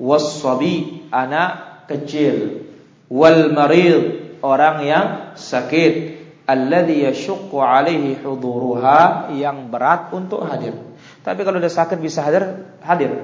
Was-sabi 0.00 1.06
anak 1.14 1.84
kecil. 1.86 2.66
Wal 3.10 3.50
marid 3.50 4.38
orang 4.42 4.86
yang 4.86 5.06
sakit 5.34 6.09
alladhi 6.50 7.06
yashuqqu 7.06 7.54
alaihi 7.62 8.18
huduruha 8.18 9.30
yang 9.38 9.70
berat 9.70 10.10
untuk 10.10 10.42
hadir. 10.42 10.74
Tapi 11.22 11.46
kalau 11.46 11.62
dia 11.62 11.70
sakit 11.70 12.02
bisa 12.02 12.26
hadir 12.26 12.66
hadir. 12.82 13.14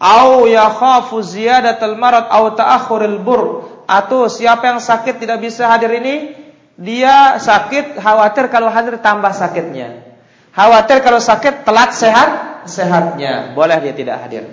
Au 0.00 0.48
yakhafu 0.48 1.22
ziyadatal 1.22 1.94
marad 1.94 2.26
au 2.32 2.50
ta'akhuril 2.56 3.20
bur. 3.22 3.42
Atau 3.86 4.30
siapa 4.30 4.70
yang 4.70 4.80
sakit 4.82 5.18
tidak 5.22 5.42
bisa 5.42 5.66
hadir 5.66 5.90
ini 5.90 6.34
dia 6.80 7.36
sakit 7.36 8.00
khawatir 8.00 8.48
kalau 8.48 8.72
hadir 8.72 8.96
tambah 8.98 9.30
sakitnya. 9.34 10.08
Khawatir 10.56 11.04
kalau 11.04 11.20
sakit 11.20 11.62
telat 11.62 11.94
sehat 11.94 12.50
sehatnya, 12.66 13.52
boleh 13.52 13.78
dia 13.84 13.94
tidak 13.94 14.16
hadir. 14.26 14.44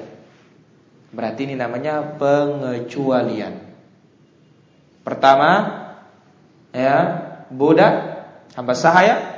Berarti 1.15 1.47
ini 1.47 1.55
namanya 1.55 2.19
pengecualian. 2.19 3.63
Pertama, 5.07 5.51
ya, 6.75 7.26
budak, 7.51 7.93
hamba 8.55 8.73
sahaya. 8.73 9.35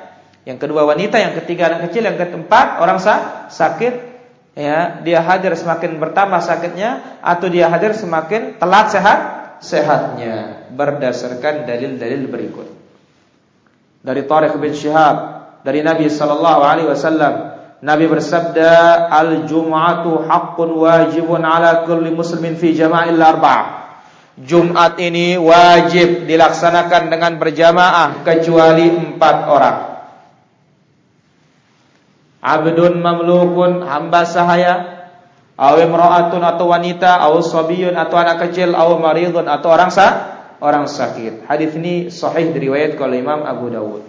Yang 0.47 0.65
kedua 0.65 0.87
wanita, 0.87 1.19
yang 1.19 1.35
ketiga 1.37 1.69
anak 1.69 1.91
kecil, 1.91 2.09
yang 2.09 2.17
keempat 2.17 2.81
orang 2.81 2.97
sah, 2.97 3.51
sakit, 3.51 3.93
ya, 4.57 5.03
dia 5.03 5.19
hadir 5.21 5.53
semakin 5.53 5.99
bertambah 5.99 6.41
sakitnya 6.41 7.21
atau 7.21 7.47
dia 7.51 7.69
hadir 7.69 7.93
semakin 7.93 8.57
telat 8.57 8.89
sehat 8.89 9.19
sehatnya 9.59 10.67
berdasarkan 10.73 11.67
dalil-dalil 11.67 12.23
berikut. 12.31 12.67
Dari 13.99 14.23
Tariq 14.23 14.55
bin 14.57 14.71
Syihab 14.71 15.39
dari 15.63 15.83
Nabi 15.83 16.07
sallallahu 16.07 16.61
alaihi 16.63 16.87
wasallam 16.87 17.59
Nabi 17.79 18.11
bersabda 18.11 19.07
al-jum'atu 19.11 20.27
haqqun 20.27 20.69
wajibun 20.75 21.43
ala 21.43 21.87
kulli 21.87 22.11
muslimin 22.11 22.59
fi 22.59 22.75
jama'il 22.75 23.19
arba'ah 23.19 23.78
Jumat 24.39 24.95
ini 25.03 25.35
wajib 25.35 26.23
dilaksanakan 26.23 27.11
dengan 27.11 27.35
berjamaah 27.35 28.23
kecuali 28.23 28.87
empat 28.87 29.35
orang. 29.51 29.77
Abdun 32.39 33.03
mamlukun 33.03 33.83
hamba 33.83 34.23
sahaya, 34.23 34.75
aw 35.59 35.75
imra'atun 35.75 36.39
atau 36.39 36.71
wanita, 36.71 37.19
aw 37.19 37.35
sabiyun 37.43 37.99
atau 37.99 38.15
anak 38.15 38.47
kecil, 38.47 38.79
aw 38.79 38.95
maridun 38.95 39.43
atau 39.43 39.75
orang 39.75 39.91
sa 39.91 40.07
orang 40.63 40.87
sakit. 40.87 41.43
Hadis 41.43 41.75
ini 41.75 42.07
sahih 42.07 42.55
diriwayatkan 42.55 43.03
oleh 43.11 43.19
Imam 43.19 43.43
Abu 43.43 43.67
Dawud. 43.67 44.07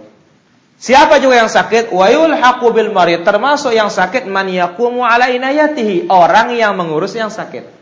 Siapa 0.79 1.19
juga 1.19 1.43
yang 1.43 1.51
sakit? 1.51 1.91
Wa 1.91 2.07
yulhaqu 2.07 2.71
bil 2.71 2.95
marid, 2.95 3.27
termasuk 3.27 3.75
yang 3.75 3.91
sakit 3.91 4.31
man 4.31 4.47
yaqumu 4.47 5.03
ala 5.03 5.27
inayatihi, 5.27 6.07
orang 6.07 6.55
yang 6.55 6.71
mengurus 6.79 7.19
yang 7.19 7.27
sakit. 7.27 7.80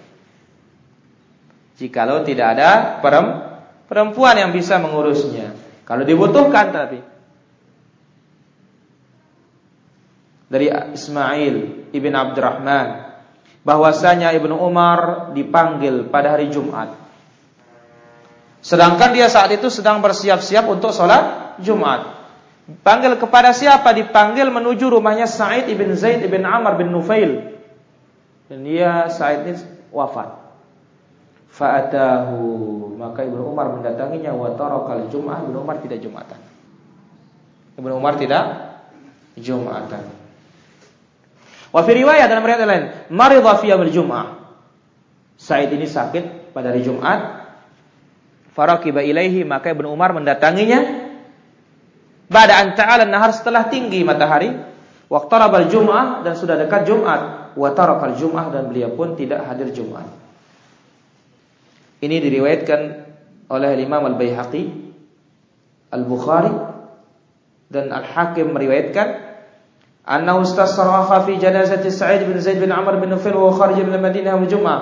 Jikalau 1.80 2.28
tidak 2.28 2.60
ada 2.60 3.00
perempuan 3.88 4.36
yang 4.36 4.52
bisa 4.52 4.76
mengurusnya. 4.84 5.56
Kalau 5.88 6.04
dibutuhkan 6.04 6.76
tapi. 6.76 7.00
Dari 10.50 10.68
Ismail 10.92 11.56
ibn 11.96 12.12
Abdurrahman 12.12 13.10
bahwasanya 13.64 14.36
Ibnu 14.36 14.60
Umar 14.60 15.32
dipanggil 15.32 16.12
pada 16.12 16.36
hari 16.36 16.52
Jumat. 16.52 17.00
Sedangkan 18.60 19.16
dia 19.16 19.32
saat 19.32 19.56
itu 19.56 19.72
sedang 19.72 20.04
bersiap-siap 20.04 20.68
untuk 20.68 20.92
sholat 20.92 21.56
Jumat. 21.64 22.18
Panggil 22.84 23.16
kepada 23.16 23.56
siapa? 23.56 23.96
Dipanggil 23.96 24.52
menuju 24.52 24.90
rumahnya 24.90 25.26
Sa'id 25.26 25.72
ibn 25.72 25.96
Zaid 25.96 26.22
ibn 26.28 26.44
Amr 26.44 26.76
bin 26.76 26.92
Nufail. 26.92 27.56
Dan 28.52 28.68
dia 28.68 29.08
Sa'id 29.08 29.48
ini 29.48 29.54
wafat. 29.94 30.39
Fa'atahu 31.50 32.38
maka 33.00 33.26
Ibnu 33.26 33.42
Umar 33.50 33.74
mendatanginya 33.74 34.36
wa 34.36 34.54
tarakal 34.54 35.10
Jum'ah 35.10 35.44
Ibnu 35.50 35.58
Umar 35.66 35.82
tidak 35.82 36.00
Jumatan. 36.04 36.40
Ibnu 37.80 37.94
Umar 37.96 38.20
tidak 38.22 38.44
Jumatan. 39.40 40.04
Wa 41.70 41.82
fi 41.86 41.92
riwayat 41.96 42.28
dalam 42.28 42.44
riwayat 42.46 42.66
lain, 42.66 42.86
maridha 43.14 43.54
fi 43.62 43.72
yaumil 43.72 43.94
Jum'ah. 43.94 44.28
Said 45.40 45.72
ini 45.72 45.88
sakit 45.88 46.52
pada 46.52 46.76
hari 46.76 46.84
Jumat. 46.84 47.48
Farakiba 48.52 49.00
ilaihi 49.00 49.48
maka 49.48 49.72
Ibnu 49.72 49.88
Umar 49.88 50.12
mendatanginya. 50.12 51.08
Ba'da 52.30 52.62
an 52.62 52.78
ta'ala 52.78 53.10
nahar 53.10 53.34
setelah 53.34 53.74
tinggi 53.74 54.06
matahari, 54.06 54.54
waqtarabal 55.10 55.66
Jum'ah 55.66 56.22
dan 56.22 56.38
sudah 56.38 56.62
dekat 56.62 56.86
Jumat, 56.86 57.56
wa 57.58 57.70
tarakal 57.74 58.14
Jum'ah 58.14 58.54
dan 58.54 58.70
beliau 58.70 58.94
pun 58.94 59.18
tidak 59.18 59.50
hadir 59.50 59.74
Jumat. 59.74 60.06
Ini 62.00 62.16
diriwayatkan 62.24 62.82
oleh 63.52 63.76
Imam 63.82 64.08
Al-Baihaqi, 64.08 64.64
Al-Bukhari 65.90 66.54
dan 67.70 67.90
Al-Hakim 67.92 68.54
meriwayatkan 68.54 69.08
annahu 70.06 70.46
istasraha 70.46 71.26
fi 71.26 71.38
janazati 71.38 71.90
Sa'id 71.90 72.26
bin 72.26 72.38
Zaid 72.40 72.62
bin 72.62 72.70
Amr 72.70 73.02
bin 73.02 73.10
Nufail 73.14 73.36
wa 73.36 73.54
kharaja 73.54 73.82
min 73.84 73.98
Madinah 73.98 74.38
yawm 74.38 74.46
Jum'ah 74.46 74.80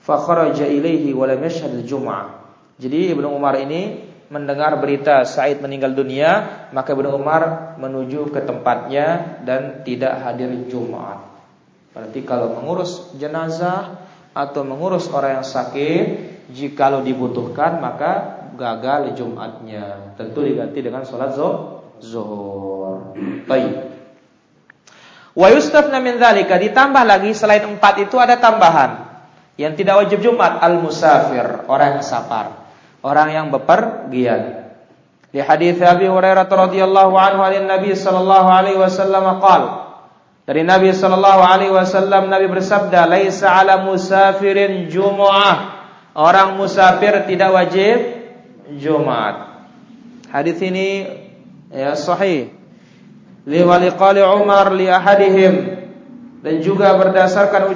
fa 0.00 0.14
kharaja 0.20 0.68
ilaihi 0.68 1.12
wa 1.16 1.26
lam 1.28 1.40
yashhad 1.40 1.72
al-Jum'ah. 1.74 2.44
Jadi 2.76 3.14
Ibnu 3.14 3.28
Umar 3.30 3.56
ini 3.56 4.12
mendengar 4.28 4.76
berita 4.82 5.22
Sa'id 5.24 5.62
meninggal 5.62 5.94
dunia, 5.94 6.66
maka 6.74 6.92
Ibnu 6.92 7.08
Umar 7.12 7.74
menuju 7.78 8.34
ke 8.34 8.42
tempatnya 8.42 9.40
dan 9.46 9.86
tidak 9.86 10.20
hadir 10.26 10.50
Jumat. 10.66 11.22
Berarti 11.94 12.20
kalau 12.26 12.58
mengurus 12.58 13.14
jenazah 13.14 14.02
atau 14.34 14.66
mengurus 14.66 15.06
orang 15.14 15.40
yang 15.40 15.46
sakit 15.46 16.33
Jikalau 16.52 17.00
dibutuhkan 17.00 17.80
maka 17.80 18.44
gagal 18.58 19.16
Jumatnya. 19.16 20.16
Tentu 20.18 20.44
diganti 20.44 20.84
dengan 20.84 21.06
sholat 21.06 21.32
zuhur. 22.02 23.16
Baik. 23.48 23.94
Wa 25.34 25.50
yustafna 25.50 25.98
min 25.98 26.20
dzalika 26.22 26.54
ditambah 26.62 27.02
lagi 27.02 27.34
selain 27.34 27.66
empat 27.66 28.06
itu 28.06 28.16
ada 28.22 28.38
tambahan 28.38 29.14
yang 29.58 29.74
tidak 29.74 30.06
wajib 30.06 30.22
Jumat 30.22 30.62
al 30.62 30.78
musafir 30.78 31.66
orang 31.66 31.98
yang 31.98 32.04
safar 32.06 32.46
orang 33.02 33.28
yang 33.34 33.46
bepergian 33.50 34.70
di 35.34 35.42
hadis 35.42 35.78
Abi 35.82 36.06
Hurairah 36.06 36.46
radhiyallahu 36.46 37.14
anhu 37.18 37.42
dari 37.50 37.66
Nabi 37.66 37.90
sallallahu 37.98 38.48
alaihi 38.50 38.78
wasallam 38.78 39.24
dari 40.46 40.62
Nabi 40.62 40.90
sallallahu 40.94 41.42
alaihi 41.42 41.74
wasallam 41.74 42.30
Nabi 42.30 42.46
bersabda 42.50 43.10
laisa 43.10 43.50
ala 43.50 43.82
musafirin 43.82 44.86
jumu'ah 44.86 45.73
orang 46.14 46.56
musafir 46.56 47.26
tidak 47.26 47.50
wajib 47.50 47.98
Jumat. 48.78 49.66
Hadis 50.30 50.58
ini 50.64 51.04
ya 51.68 51.92
sahih. 51.98 52.54
Li 53.44 53.60
waliqali 53.60 54.24
Umar 54.24 54.72
li 54.72 54.88
ahadihim 54.88 55.54
dan 56.40 56.54
juga 56.64 56.96
berdasarkan 56.96 57.68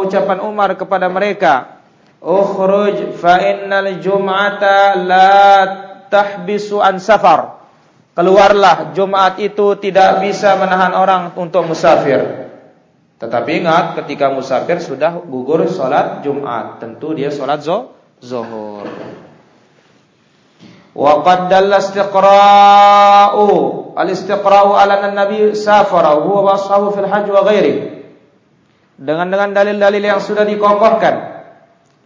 ucapan 0.00 0.38
Umar 0.40 0.72
kepada 0.80 1.12
mereka, 1.12 1.84
"Ukhruj 2.24 3.20
fa 3.20 3.36
innal 3.44 4.00
jum'ata 4.00 4.96
la 4.96 5.30
tahbisu 6.08 6.80
an 6.80 6.96
safar." 6.96 7.60
Keluarlah 8.16 8.96
Jumat 8.96 9.38
itu 9.38 9.76
tidak 9.76 10.24
bisa 10.24 10.56
menahan 10.56 10.96
orang 10.96 11.36
untuk 11.36 11.68
musafir. 11.68 12.39
Tetapi 13.20 13.50
ingat 13.60 14.00
ketika 14.00 14.32
musafir 14.32 14.80
sudah 14.80 15.20
gugur 15.20 15.68
sholat 15.68 16.24
Jumat, 16.24 16.80
tentu 16.80 17.12
dia 17.12 17.28
sholat 17.28 17.60
zuhur. 17.60 18.88
Wa 20.96 21.12
qad 21.20 21.52
dalla 21.52 21.84
istiqra'u 21.84 23.46
al-istiqra'u 23.92 24.72
ala 24.72 25.04
an-nabi 25.04 25.52
safara 25.52 26.16
huwa 26.16 26.56
washabu 26.56 26.96
fil 26.96 27.04
hajj 27.04 27.28
wa 27.28 27.44
ghairi. 27.44 28.00
Dengan 28.96 29.28
dengan 29.28 29.52
dalil-dalil 29.52 30.00
yang 30.00 30.20
sudah 30.20 30.48
dikokohkan 30.48 31.44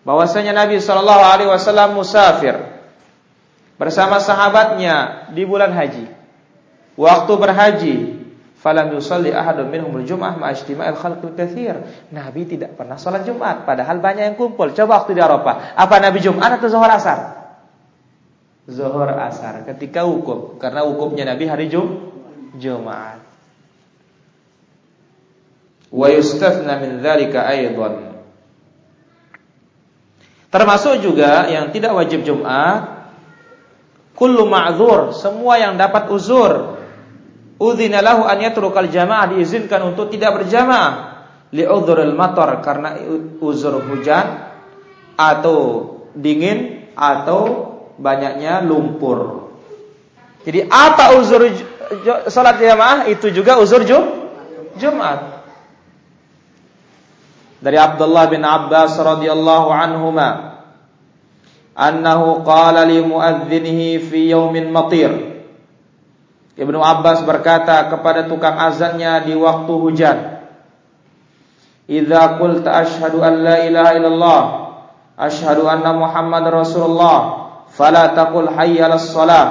bahwasanya 0.02 0.54
Nabi 0.54 0.78
sallallahu 0.78 1.22
alaihi 1.26 1.50
wasallam 1.50 1.98
musafir 1.98 2.54
bersama 3.78 4.18
sahabatnya 4.18 5.30
di 5.30 5.42
bulan 5.46 5.74
haji. 5.74 6.06
Waktu 6.94 7.32
berhaji 7.34 7.96
Falam 8.64 8.96
yusalli 8.96 9.28
ahadun 9.28 9.68
minhum 9.68 9.92
al-jum'ah 9.92 10.40
ma 10.40 10.48
ijtima'il 10.48 10.96
khalqil 10.96 11.36
katsir. 11.36 11.84
Nabi 12.08 12.48
tidak 12.48 12.80
pernah 12.80 12.96
salat 12.96 13.28
Jumat 13.28 13.68
padahal 13.68 14.00
banyak 14.00 14.32
yang 14.32 14.36
kumpul. 14.40 14.72
Coba 14.72 15.04
waktu 15.04 15.12
di 15.12 15.20
Arafah, 15.20 15.76
apa 15.76 16.00
Nabi 16.00 16.24
Jumat 16.24 16.56
atau 16.56 16.72
zuhur 16.72 16.88
asar? 16.88 17.44
Zuhur 18.64 19.04
asar 19.20 19.68
ketika 19.68 20.08
wukuf 20.08 20.56
karena 20.56 20.80
wukufnya 20.80 21.28
Nabi 21.28 21.44
hari 21.44 21.68
Jum 21.68 22.08
Jumat. 22.56 23.20
Wa 25.92 26.08
yustafna 26.08 26.80
min 26.80 27.04
dzalika 27.04 27.44
aidan. 27.44 28.16
Termasuk 30.48 31.04
juga 31.04 31.52
yang 31.52 31.68
tidak 31.68 31.92
wajib 31.92 32.24
Jumat 32.24 33.12
kullu 34.16 34.48
ma'dzur, 34.48 35.12
semua 35.12 35.60
yang 35.60 35.76
dapat 35.76 36.08
uzur 36.08 36.73
Udzina 37.54 38.02
lahu 38.02 38.26
an 38.26 38.42
yatrukal 38.42 38.90
jamaah 38.90 39.30
diizinkan 39.30 39.94
untuk 39.94 40.10
tidak 40.10 40.42
berjamaah 40.42 41.14
li'udhril 41.54 42.14
matar 42.18 42.58
karena 42.58 42.98
uzur 43.38 43.78
hujan 43.86 44.50
atau 45.14 45.58
dingin 46.18 46.90
atau 46.98 47.70
banyaknya 47.94 48.58
lumpur. 48.66 49.50
Jadi 50.42 50.66
apa 50.66 51.14
uzur 51.14 51.46
salat 52.26 52.58
jamaah 52.58 53.06
itu 53.06 53.30
juga 53.30 53.62
uzur 53.62 53.86
Jum 53.86 54.02
Jumat. 54.74 55.46
Dari 57.62 57.78
Abdullah 57.78 58.28
bin 58.28 58.42
Abbas 58.42 58.98
radhiyallahu 58.98 59.68
anhuma 59.70 60.58
annahu 61.78 62.42
qala 62.42 62.82
li 62.82 62.98
muadzinihi 62.98 64.02
fi 64.04 64.34
yaumin 64.34 64.68
matir 64.74 65.33
Ibnu 66.54 66.78
Abbas 66.78 67.26
berkata 67.26 67.90
kepada 67.90 68.30
tukang 68.30 68.54
azannya 68.54 69.26
di 69.26 69.34
waktu 69.34 69.72
hujan, 69.74 70.18
"Idza 71.90 72.38
qulta 72.38 72.78
asyhadu 72.78 73.18
an 73.26 73.42
la 73.42 73.56
ilaha 73.66 73.90
illallah, 73.98 74.42
asyhadu 75.18 75.66
anna 75.66 75.90
Muhammad 75.90 76.46
Rasulullah, 76.46 77.18
fala 77.74 78.14
taqul 78.14 78.54
hayya 78.54 78.86
'alas 78.86 79.10
shalah." 79.10 79.46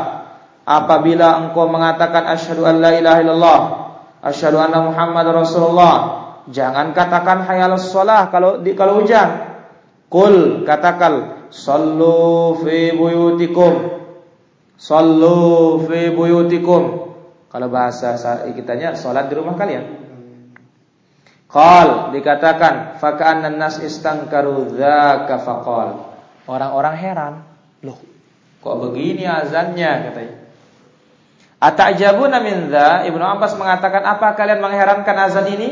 Apabila 0.63 1.43
engkau 1.43 1.67
mengatakan 1.67 2.23
asyhadu 2.23 2.63
an 2.63 2.79
la 2.79 2.95
ilaha 2.95 3.19
illallah, 3.19 3.59
asyhadu 4.23 4.63
anna 4.63 4.79
Muhammad 4.87 5.27
Rasulullah, 5.27 5.95
jangan 6.47 6.95
katakan 6.95 7.43
hayya 7.43 7.67
'alas 7.67 7.91
shalah 7.91 8.31
kalau 8.31 8.63
di, 8.63 8.71
kalau 8.79 9.03
hujan. 9.03 9.51
Kul 10.07 10.63
katakan 10.63 11.49
sallu 11.51 12.55
fi 12.63 12.95
buyutikum 12.95 14.02
Sallu 14.77 15.83
fi 15.87 16.11
buyutikum. 16.11 17.13
Kalau 17.49 17.67
bahasa 17.69 18.17
kitanya 18.53 18.97
salat 18.97 19.29
di 19.29 19.37
rumah 19.37 19.53
kalian. 19.53 20.03
Qal 21.45 22.09
dikatakan 22.17 22.97
faka'anna 22.97 23.53
nas 23.53 23.77
istangkaru 23.77 24.73
dzaka 24.73 25.37
faqal. 25.45 25.89
Orang-orang 26.49 26.95
heran, 26.97 27.33
loh 27.85 28.13
kok 28.63 28.75
begini 28.79 29.27
azannya 29.27 29.91
katanya. 30.09 30.35
Atajabuna 31.63 32.39
min 32.39 32.71
dza? 32.71 33.07
Ibnu 33.07 33.23
Abbas 33.23 33.55
mengatakan 33.59 34.03
apa 34.03 34.35
kalian 34.35 34.59
mengherankan 34.59 35.15
azan 35.19 35.47
ini? 35.51 35.69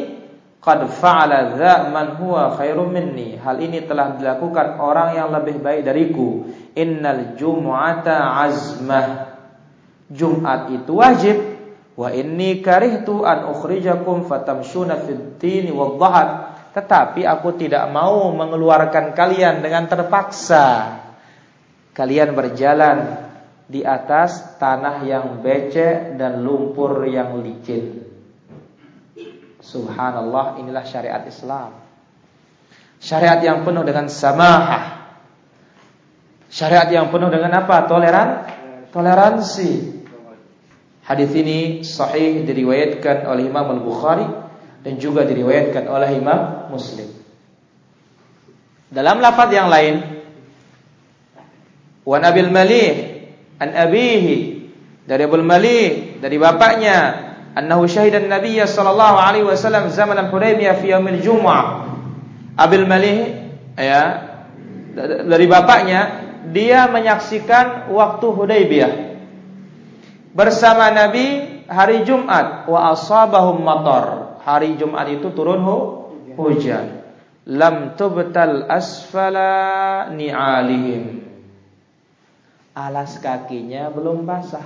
Qad 0.61 0.85
fa'ala 0.87 1.57
dza 1.57 1.89
man 1.89 2.19
huwa 2.19 2.55
khairum 2.55 2.91
minni. 2.91 3.39
Hal 3.39 3.59
ini 3.59 3.83
telah 3.83 4.15
dilakukan 4.15 4.77
orang 4.77 5.17
yang 5.17 5.33
lebih 5.33 5.59
baik 5.59 5.81
dariku. 5.83 6.47
Innal 6.75 7.35
jum'ata 7.35 8.41
azmah. 8.47 9.07
Jumat 10.11 10.71
itu 10.71 10.91
wajib. 10.95 11.37
Wa 11.95 12.11
inni 12.15 12.63
karihtu 12.63 13.27
an 13.27 13.51
ukhrijakum 13.51 14.27
fatamshuna 14.27 15.03
fid 15.03 15.39
dini 15.39 15.71
wadhahat. 15.71 16.51
Tetapi 16.71 17.27
aku 17.27 17.59
tidak 17.59 17.91
mau 17.91 18.31
mengeluarkan 18.31 19.11
kalian 19.11 19.59
dengan 19.59 19.91
terpaksa. 19.91 20.99
Kalian 21.91 22.31
berjalan 22.31 23.27
di 23.67 23.83
atas 23.83 24.55
tanah 24.55 25.03
yang 25.03 25.43
becek 25.43 26.15
dan 26.15 26.39
lumpur 26.43 27.03
yang 27.07 27.43
licin. 27.43 28.07
Subhanallah 29.61 30.57
inilah 30.57 30.81
syariat 30.81 31.21
Islam 31.21 31.77
Syariat 32.97 33.41
yang 33.45 33.61
penuh 33.61 33.85
dengan 33.85 34.09
samahah 34.09 35.00
Syariat 36.51 36.91
yang 36.91 37.07
penuh 37.07 37.31
dengan 37.31 37.63
apa? 37.63 37.87
Toleran? 37.87 38.29
Toleransi 38.91 40.03
Hadis 41.07 41.31
ini 41.31 41.81
sahih 41.87 42.43
diriwayatkan 42.43 43.23
oleh 43.23 43.47
Imam 43.47 43.71
Al-Bukhari 43.71 44.27
Dan 44.83 44.99
juga 44.99 45.23
diriwayatkan 45.23 45.87
oleh 45.87 46.19
Imam 46.19 46.67
Muslim 46.67 47.07
Dalam 48.91 49.23
lafaz 49.23 49.47
yang 49.55 49.71
lain 49.71 50.03
Wa 52.03 52.17
Nabil 52.19 52.51
Malih 52.51 52.93
an 53.61 53.77
abihi 53.77 54.37
dari 55.05 55.21
Abul 55.21 55.45
Malih 55.45 56.17
dari 56.17 56.41
bapaknya 56.41 56.97
annahu 57.53 57.85
syahidan 57.85 58.25
Nabiy 58.25 58.57
sallallahu 58.65 59.17
alaihi 59.21 59.45
wasallam 59.45 59.93
zaman 59.93 60.17
al-Hudaybiyah 60.17 60.81
fi 60.81 60.97
yaumil 60.97 61.21
Jum'ah. 61.21 61.93
Abil 62.57 62.89
Malih 62.89 63.17
ya 63.77 64.03
dari 65.29 65.45
bapaknya 65.45 66.20
dia 66.49 66.89
menyaksikan 66.89 67.93
waktu 67.93 68.25
Hudaybiyah 68.25 68.93
bersama 70.33 70.89
Nabi 70.89 71.61
hari 71.71 72.03
Jumat 72.03 72.67
wa 72.67 72.91
asabahum 72.91 73.63
matar. 73.63 74.35
Hari 74.41 74.75
Jumat 74.75 75.05
itu 75.13 75.29
turun 75.31 75.61
hu, 75.61 75.77
hujan. 76.33 77.05
Lam 77.45 77.93
tubtal 77.93 78.65
asfala 78.65 80.09
ni'alihim. 80.13 81.21
Alas 82.73 83.21
kakinya 83.21 83.93
belum 83.93 84.25
basah. 84.25 84.65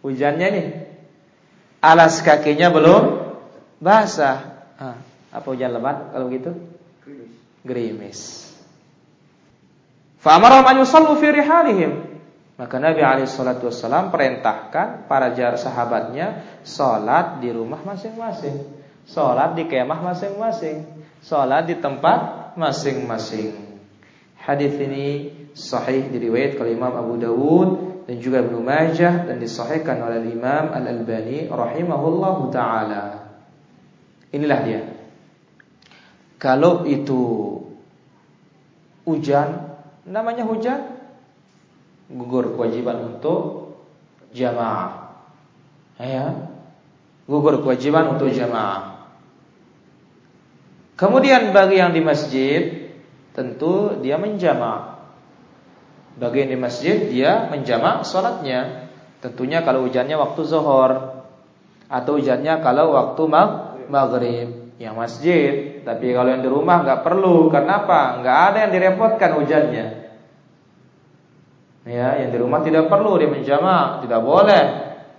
Hujannya 0.00 0.48
nih. 0.54 0.68
Alas 1.84 2.24
kakinya 2.24 2.72
belum 2.72 3.02
basah. 3.82 4.38
Ah, 4.78 4.96
apa 5.34 5.46
hujan 5.50 5.74
lebat 5.74 6.14
kalau 6.14 6.30
gitu? 6.30 6.54
Gerimis. 7.66 8.47
Fa 10.28 10.36
amarahum 10.36 10.68
an 10.68 10.76
yusallu 10.84 11.16
fi 11.16 11.32
rihalihim. 11.32 12.20
Maka 12.60 12.76
Nabi 12.76 13.00
Alaihissalam 13.00 14.12
perintahkan 14.12 15.08
para 15.08 15.32
jar 15.32 15.56
sahabatnya 15.56 16.60
sholat 16.68 17.40
di 17.40 17.48
rumah 17.48 17.80
masing-masing, 17.80 18.68
sholat 19.08 19.56
di 19.56 19.64
kemah 19.64 20.04
masing-masing, 20.04 20.84
sholat 21.24 21.64
di 21.64 21.80
tempat 21.80 22.52
masing-masing. 22.60 23.56
Hadis 24.36 24.76
ini 24.76 25.32
sahih 25.56 26.12
diriwayat 26.12 26.60
oleh 26.60 26.76
Imam 26.76 26.92
Abu 26.92 27.16
Dawud 27.16 27.68
dan 28.04 28.20
juga 28.20 28.44
Ibnu 28.44 28.60
Majah 28.60 29.24
dan 29.32 29.40
disahihkan 29.40 29.96
oleh 30.04 30.28
Imam 30.28 30.76
Al 30.76 30.92
Albani 30.92 31.48
rahimahullahu 31.48 32.52
taala. 32.52 33.32
Inilah 34.28 34.60
dia. 34.60 34.82
Kalau 36.36 36.84
itu 36.84 37.24
hujan, 39.08 39.67
namanya 40.08 40.48
hujan 40.48 40.98
gugur 42.08 42.56
kewajiban 42.56 43.16
untuk 43.16 43.68
jamaah. 44.32 45.20
Ya. 46.00 46.48
Gugur 47.28 47.60
kewajiban 47.60 48.16
untuk 48.16 48.32
jamaah. 48.32 49.12
Kemudian 50.98 51.52
bagi 51.54 51.78
yang 51.78 51.92
di 51.92 52.02
masjid 52.02 52.90
tentu 53.36 54.00
dia 54.00 54.16
menjamak. 54.16 54.98
Bagi 56.18 56.42
yang 56.42 56.50
di 56.56 56.58
masjid 56.58 56.96
dia 57.06 57.46
menjamak 57.52 58.02
salatnya. 58.02 58.90
Tentunya 59.22 59.62
kalau 59.62 59.86
hujannya 59.86 60.16
waktu 60.18 60.40
zuhur 60.48 61.22
atau 61.88 62.12
hujannya 62.16 62.58
kalau 62.64 62.96
waktu 62.96 63.22
maghrib 63.86 64.48
yang 64.80 64.96
masjid. 64.96 65.77
Tapi 65.88 66.12
kalau 66.12 66.28
yang 66.28 66.44
di 66.44 66.52
rumah 66.52 66.84
nggak 66.84 67.00
perlu. 67.00 67.48
Kenapa? 67.48 68.20
Nggak 68.20 68.38
ada 68.52 68.58
yang 68.68 68.72
direpotkan 68.76 69.30
hujannya. 69.40 69.86
Ya, 71.88 72.20
yang 72.20 72.28
di 72.28 72.36
rumah 72.36 72.60
tidak 72.60 72.92
perlu 72.92 73.16
dia 73.16 73.32
menjamak, 73.32 74.04
tidak 74.04 74.20
boleh. 74.20 74.64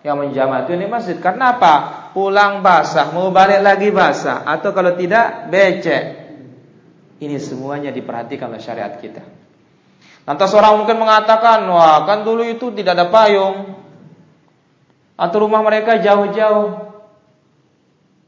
Yang 0.05 0.17
menjamak 0.21 0.69
itu 0.69 0.77
di 0.77 0.85
masjid. 0.85 1.17
Karena 1.17 1.57
apa? 1.57 1.73
Pulang 2.13 2.61
basah, 2.61 3.09
mau 3.09 3.33
balik 3.33 3.65
lagi 3.65 3.89
basah, 3.89 4.45
atau 4.45 4.69
kalau 4.69 4.93
tidak 4.93 5.49
becek. 5.49 6.03
Ini 7.17 7.41
semuanya 7.41 7.89
diperhatikan 7.89 8.53
oleh 8.53 8.61
syariat 8.61 8.93
kita. 9.01 9.25
Lantas 10.29 10.53
orang 10.53 10.85
mungkin 10.85 11.01
mengatakan, 11.01 11.65
wah 11.65 12.05
kan 12.05 12.21
dulu 12.21 12.45
itu 12.45 12.69
tidak 12.77 12.93
ada 12.93 13.09
payung, 13.09 13.73
atau 15.17 15.37
rumah 15.41 15.65
mereka 15.65 15.97
jauh-jauh. 15.97 16.88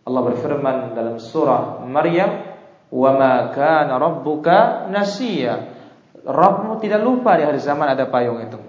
Allah 0.02 0.22
berfirman 0.34 0.98
dalam 0.98 1.22
surah 1.22 1.86
Maryam, 1.86 2.42
"Wa 2.90 3.12
ma 3.14 3.34
kana 3.54 4.02
rabbuka 4.02 4.90
nasiya." 4.90 5.78
Rabbmu 6.22 6.78
tidak 6.78 7.02
lupa 7.02 7.38
di 7.38 7.44
hari 7.46 7.58
zaman 7.58 7.90
ada 7.90 8.06
payung 8.06 8.42
itu. 8.46 8.60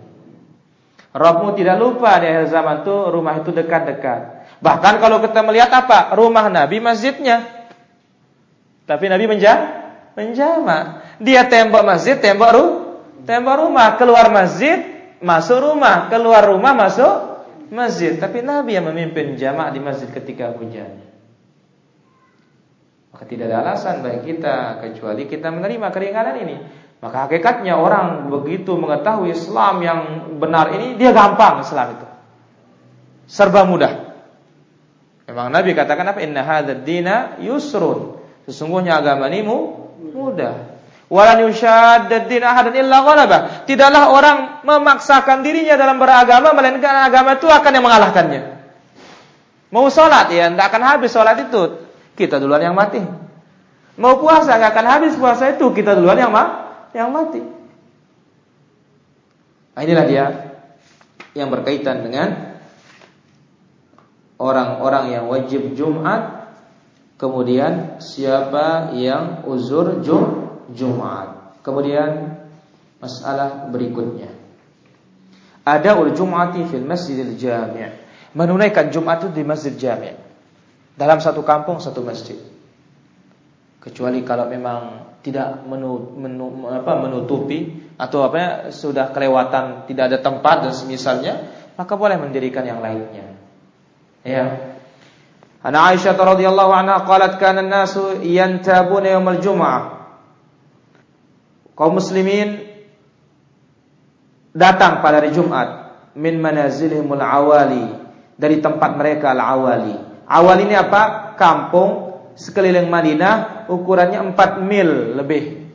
Rabbmu 1.12 1.52
tidak 1.52 1.76
lupa 1.76 2.16
di 2.24 2.26
akhir 2.32 2.48
zaman 2.48 2.80
itu 2.80 2.96
rumah 3.12 3.36
itu 3.44 3.52
dekat-dekat. 3.52 4.20
Bahkan 4.64 4.94
kalau 4.96 5.20
kita 5.20 5.44
melihat 5.44 5.68
apa? 5.68 6.16
Rumah 6.16 6.48
Nabi 6.48 6.80
masjidnya. 6.80 7.68
Tapi 8.88 9.12
Nabi 9.12 9.28
menjam 9.28 9.58
menjama. 10.16 11.04
Dia 11.20 11.44
tembok 11.44 11.84
masjid, 11.84 12.16
tembok 12.16 12.50
ru, 12.56 12.64
tembok 13.28 13.68
rumah, 13.68 14.00
keluar 14.00 14.32
masjid, 14.32 14.80
masuk 15.20 15.60
rumah, 15.60 16.08
keluar 16.08 16.48
rumah, 16.48 16.72
masuk 16.72 17.44
masjid. 17.68 18.16
Tapi 18.16 18.40
Nabi 18.40 18.80
yang 18.80 18.88
memimpin 18.88 19.36
jamak 19.36 19.76
di 19.76 19.84
masjid 19.84 20.08
ketika 20.08 20.56
hujan. 20.56 21.11
Maka 23.22 23.38
tidak 23.38 23.54
ada 23.54 23.56
alasan 23.62 24.02
bagi 24.02 24.34
kita 24.34 24.82
kecuali 24.82 25.30
kita 25.30 25.54
menerima 25.54 25.94
keringanan 25.94 26.42
ini. 26.42 26.58
Maka 26.98 27.30
hakikatnya 27.30 27.78
orang 27.78 28.26
begitu 28.34 28.74
mengetahui 28.74 29.30
Islam 29.30 29.78
yang 29.78 29.98
benar 30.42 30.74
ini 30.74 30.98
dia 30.98 31.14
gampang 31.14 31.62
Islam 31.62 31.94
itu. 31.94 32.06
Serba 33.30 33.62
mudah. 33.62 34.10
Memang 35.30 35.54
Nabi 35.54 35.70
katakan 35.70 36.10
apa? 36.10 36.18
Inna 36.18 36.42
hadzal 36.42 36.82
dina 36.82 37.38
yusrun. 37.38 38.18
Sesungguhnya 38.42 38.98
agama 38.98 39.30
ini 39.30 39.46
mudah. 39.46 40.74
Walan 41.06 41.46
yushaddad 41.46 42.26
din 42.26 42.42
ahadan 42.42 42.74
illa 42.74 43.06
ghalaba. 43.06 43.38
Tidaklah 43.70 44.10
orang 44.10 44.38
memaksakan 44.66 45.46
dirinya 45.46 45.78
dalam 45.78 46.02
beragama 46.02 46.58
melainkan 46.58 47.06
agama 47.06 47.38
itu 47.38 47.46
akan 47.46 47.70
yang 47.70 47.86
mengalahkannya. 47.86 48.42
Mau 49.70 49.86
sholat 49.94 50.26
ya, 50.34 50.50
tidak 50.50 50.74
akan 50.74 50.82
habis 50.82 51.14
sholat 51.14 51.38
itu. 51.38 51.91
Kita 52.12 52.36
duluan 52.36 52.60
yang 52.60 52.76
mati. 52.76 53.00
Mau 53.96 54.20
puasa 54.20 54.56
nggak 54.56 54.72
akan 54.72 54.86
habis 54.88 55.14
puasa 55.16 55.52
itu. 55.52 55.68
Kita 55.72 55.96
duluan 55.96 56.16
yang 56.20 56.32
mati 56.32 56.62
yang 56.92 57.10
mati. 57.10 57.40
Nah, 59.72 59.80
inilah 59.80 60.04
dia 60.04 60.24
yang 61.32 61.48
berkaitan 61.48 62.04
dengan 62.04 62.60
orang-orang 64.36 65.16
yang 65.16 65.24
wajib 65.32 65.72
Jumat, 65.72 66.52
kemudian 67.16 67.96
siapa 68.04 68.92
yang 68.92 69.48
uzur 69.48 70.04
Jum 70.04 70.52
Jumat. 70.76 71.56
Kemudian 71.64 72.36
masalah 73.00 73.72
berikutnya. 73.72 74.28
Ada 75.62 75.94
ul 75.94 76.12
Jum'ati 76.12 76.68
fil 76.68 76.84
Masjidil 76.84 77.38
Jami'. 77.38 78.02
Menunaikan 78.34 78.90
Jumat 78.90 79.22
itu 79.24 79.30
di 79.30 79.42
Masjid 79.46 79.72
Jami'. 79.78 80.21
Dalam 80.92 81.18
satu 81.18 81.40
kampung 81.40 81.80
satu 81.80 82.04
masjid. 82.04 82.36
Kecuali 83.82 84.22
kalau 84.22 84.46
memang 84.46 85.10
tidak 85.26 85.66
menu, 85.66 86.14
menu, 86.18 86.66
apa, 86.70 87.02
menutupi 87.02 87.90
atau 87.98 88.26
apa 88.26 88.36
ya, 88.38 88.48
sudah 88.70 89.10
kelewatan 89.10 89.86
tidak 89.90 90.10
ada 90.12 90.18
tempat 90.22 90.68
dan 90.68 90.72
semisalnya 90.74 91.34
maka 91.74 91.98
boleh 91.98 92.18
mendirikan 92.20 92.62
yang 92.62 92.78
lainnya. 92.78 93.34
Ya. 94.22 94.76
Ana 95.62 95.94
Aisyah 95.94 96.14
radhiyallahu 96.14 96.72
anha 96.74 97.06
qalat 97.06 97.38
kana 97.38 97.62
an-nasu 97.62 98.22
yantabuna 98.22 99.18
al 99.18 99.38
jum'ah. 99.38 99.82
Kaum 101.78 101.98
muslimin 101.98 102.68
datang 104.52 105.00
pada 105.00 105.22
hari 105.22 105.32
Jumat 105.32 105.96
min 106.12 106.36
manazilihimul 106.38 107.24
awali 107.24 107.96
dari 108.36 108.60
tempat 108.60 109.00
mereka 109.00 109.32
al-awali. 109.32 110.11
Awali 110.32 110.64
ini 110.64 110.72
apa? 110.72 111.36
Kampung 111.36 112.16
sekeliling 112.40 112.88
Madinah 112.88 113.68
ukurannya 113.68 114.32
4 114.32 114.64
mil 114.64 115.20
lebih. 115.20 115.68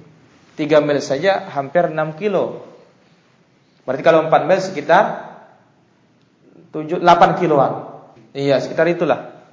3 0.58 0.82
mil 0.82 0.98
saja 0.98 1.46
hampir 1.54 1.94
6 1.94 2.18
kilo. 2.18 2.66
Berarti 3.86 4.02
kalau 4.02 4.26
4 4.26 4.50
mil 4.50 4.58
sekitar 4.58 5.04
7 6.74 7.06
8 7.06 7.38
kiloan. 7.38 8.02
Iya, 8.34 8.58
sekitar 8.58 8.90
itulah. 8.90 9.46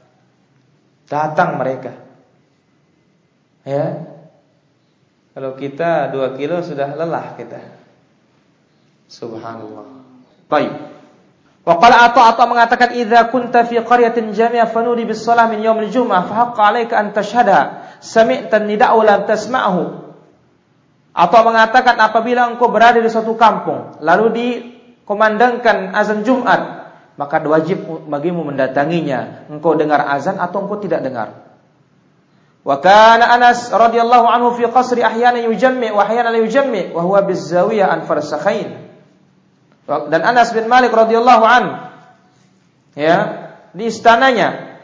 Datang 1.04 1.60
mereka. 1.60 1.92
Ya. 3.68 4.08
Kalau 5.36 5.52
kita 5.60 6.08
2 6.16 6.40
kilo 6.40 6.64
sudah 6.64 6.96
lelah 6.96 7.36
kita. 7.36 7.60
Subhanallah. 9.12 10.00
Baik. 10.48 10.72
Waqala 11.64 12.12
atau 12.12 12.20
atau 12.20 12.44
mengatakan 12.44 12.92
idza 12.92 13.32
kunta 13.32 13.64
fi 13.64 13.80
qaryatin 13.80 14.36
jami'a 14.36 14.68
fanudi 14.68 15.08
bis 15.08 15.24
shalah 15.24 15.48
min 15.48 15.64
yaumil 15.64 15.88
jum'ah 15.88 16.28
fa 16.28 16.34
haqqa 16.44 16.60
'alaika 16.60 16.94
an 17.00 17.16
tashhada 17.16 17.88
sami'ta 18.04 18.60
nida'u 18.60 19.00
lam 19.00 19.24
tasma'hu. 19.24 19.84
Atau 21.16 21.40
mengatakan 21.40 21.96
apabila 21.96 22.52
engkau 22.52 22.68
berada 22.68 23.00
di 23.00 23.08
suatu 23.08 23.32
kampung 23.40 23.96
lalu 24.04 24.26
dikomandangkan 24.34 25.96
azan 25.96 26.20
Jumat 26.20 26.84
maka 27.14 27.38
wajib 27.40 27.86
bagimu 28.10 28.44
mendatanginya. 28.44 29.48
Engkau 29.48 29.78
dengar 29.78 30.04
azan 30.04 30.36
atau 30.36 30.66
engkau 30.66 30.82
tidak 30.82 31.00
dengar. 31.00 31.48
Wa 32.64 32.80
kana 32.80 33.28
Anas 33.28 33.72
radhiyallahu 33.72 34.26
anhu 34.28 34.56
fi 34.56 34.68
qasri 34.68 35.04
ahyana 35.04 35.40
yujammi 35.40 35.92
wa 35.92 36.04
ahyana 36.04 36.32
la 36.32 36.40
yujammi 36.40 36.92
wa 36.92 37.00
huwa 37.04 37.24
bizawiyah 37.24 37.88
an 37.88 38.04
farsakhain. 38.08 38.83
Dan 39.84 40.20
Anas 40.24 40.52
bin 40.56 40.64
Malik 40.64 40.96
radhiyallahu 40.96 41.44
an 41.44 41.64
ya 42.96 43.16
di 43.76 43.92
istananya 43.92 44.80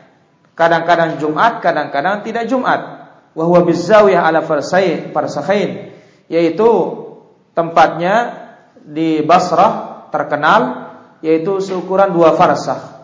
kadang-kadang 0.53 1.16
Jumat, 1.16 1.64
kadang-kadang 1.64 2.20
tidak 2.20 2.44
Jumat. 2.44 3.09
Wa 3.32 3.44
huwa 3.46 3.64
bizawiyah 3.64 4.26
ala 4.26 4.44
farsakhain 4.44 5.94
yaitu 6.28 6.68
tempatnya 7.57 8.44
di 8.76 9.22
Basrah 9.24 10.05
terkenal 10.12 10.92
yaitu 11.24 11.64
seukuran 11.64 12.12
dua 12.12 12.36
farsah. 12.36 13.01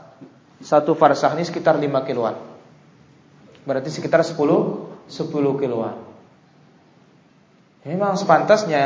Satu 0.61 0.97
farsah 0.97 1.37
ini 1.37 1.45
sekitar 1.45 1.77
5 1.77 1.85
kiloan. 2.09 2.37
Berarti 3.69 3.93
sekitar 3.93 4.25
10 4.25 4.37
10 5.07 5.61
kiloan. 5.63 5.97
Memang 7.87 8.19
sepantasnya 8.19 8.85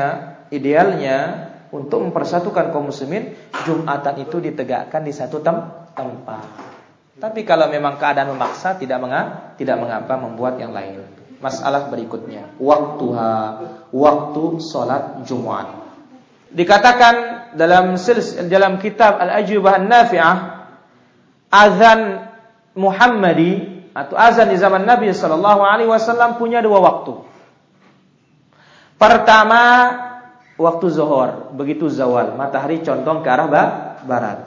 idealnya 0.53 1.50
untuk 1.71 2.03
mempersatukan 2.03 2.75
kaum 2.75 2.91
muslimin 2.91 3.35
Jumatan 3.67 4.15
itu 4.23 4.43
ditegakkan 4.43 5.07
di 5.07 5.15
satu 5.15 5.39
tem 5.43 5.57
tempat. 5.95 6.47
Tapi 7.21 7.45
kalau 7.45 7.69
memang 7.69 8.01
keadaan 8.01 8.33
memaksa 8.33 8.81
tidak 8.81 8.97
mengapa, 8.99 9.53
tidak 9.61 9.77
mengapa 9.77 10.17
membuat 10.17 10.57
yang 10.57 10.73
lain. 10.73 11.05
Masalah 11.41 11.89
berikutnya, 11.93 12.57
waktuha, 12.57 13.35
waktu 13.93 14.45
salat 14.61 15.25
Jumat. 15.29 15.69
Dikatakan 16.53 17.15
dalam 17.57 17.97
dalam 18.49 18.73
kitab 18.81 19.21
Al-Ajubah 19.21 19.81
An-Nafi'ah 19.81 20.37
azan 21.53 22.01
Muhammadi 22.77 23.85
atau 23.93 24.15
azan 24.17 24.49
di 24.49 24.57
zaman 24.57 24.87
Nabi 24.87 25.11
Shallallahu 25.11 25.61
Alaihi 25.61 25.91
Wasallam 25.91 26.39
punya 26.41 26.65
dua 26.65 26.79
waktu. 26.81 27.15
Pertama 28.97 29.63
waktu 30.61 30.87
zuhur, 30.93 31.57
begitu 31.57 31.89
zawal, 31.89 32.37
matahari 32.37 32.85
condong 32.85 33.25
ke 33.25 33.29
arah 33.33 33.49
barat. 34.05 34.39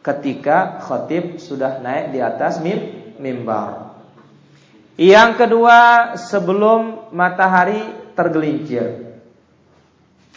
Ketika 0.00 0.80
khatib 0.82 1.36
sudah 1.36 1.84
naik 1.84 2.16
di 2.16 2.18
atas 2.24 2.58
mim, 2.64 3.12
mimbar. 3.20 3.92
Yang 4.96 5.46
kedua 5.46 5.78
sebelum 6.16 7.12
matahari 7.12 7.84
tergelincir. 8.16 9.12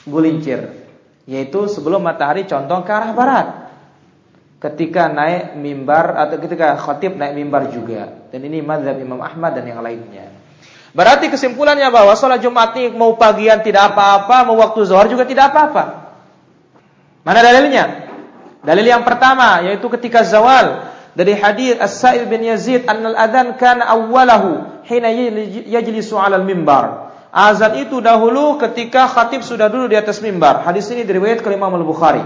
Gulincir, 0.06 0.70
yaitu 1.26 1.66
sebelum 1.66 2.04
matahari 2.04 2.46
condong 2.46 2.86
ke 2.86 2.92
arah 2.94 3.12
barat 3.16 3.48
ketika 4.62 5.10
naik 5.10 5.58
mimbar 5.58 6.14
atau 6.14 6.38
ketika 6.42 6.78
khatib 6.78 7.18
naik 7.18 7.34
mimbar 7.34 7.74
juga. 7.74 8.30
Dan 8.30 8.46
ini 8.46 8.62
mazhab 8.62 8.98
Imam 8.98 9.22
Ahmad 9.22 9.58
dan 9.58 9.66
yang 9.66 9.82
lainnya. 9.82 10.30
Berarti 10.96 11.28
kesimpulannya 11.28 11.92
bahwa 11.92 12.16
sholat 12.16 12.40
Jumat 12.40 12.72
ini 12.80 12.96
mau 12.96 13.20
pagian 13.20 13.60
tidak 13.60 13.92
apa-apa, 13.92 14.48
mau 14.48 14.56
waktu 14.64 14.88
zuhur 14.88 15.12
juga 15.12 15.28
tidak 15.28 15.52
apa-apa. 15.52 16.16
Mana 17.28 17.44
dalilnya? 17.44 18.08
Dalil 18.64 18.88
yang 18.88 19.04
pertama 19.04 19.60
yaitu 19.68 19.92
ketika 19.92 20.24
zawal 20.24 20.88
dari 21.12 21.36
hadis 21.36 21.76
As-Sa'ib 21.76 22.32
bin 22.32 22.48
Yazid 22.48 22.88
annal 22.88 23.12
adzan 23.20 23.60
kana 23.60 23.84
awwalahu 23.92 24.84
hina 24.88 25.12
yajlisu 25.68 26.16
'alal 26.16 26.48
mimbar. 26.48 27.12
Azan 27.36 27.76
itu 27.76 28.00
dahulu 28.00 28.56
ketika 28.64 29.12
khatib 29.12 29.44
sudah 29.44 29.68
duduk 29.68 29.92
di 29.92 30.00
atas 30.00 30.24
mimbar. 30.24 30.64
Hadis 30.64 30.88
ini 30.96 31.04
diriwayatkan 31.04 31.52
oleh 31.52 31.60
Imam 31.60 31.76
Al-Bukhari. 31.76 32.24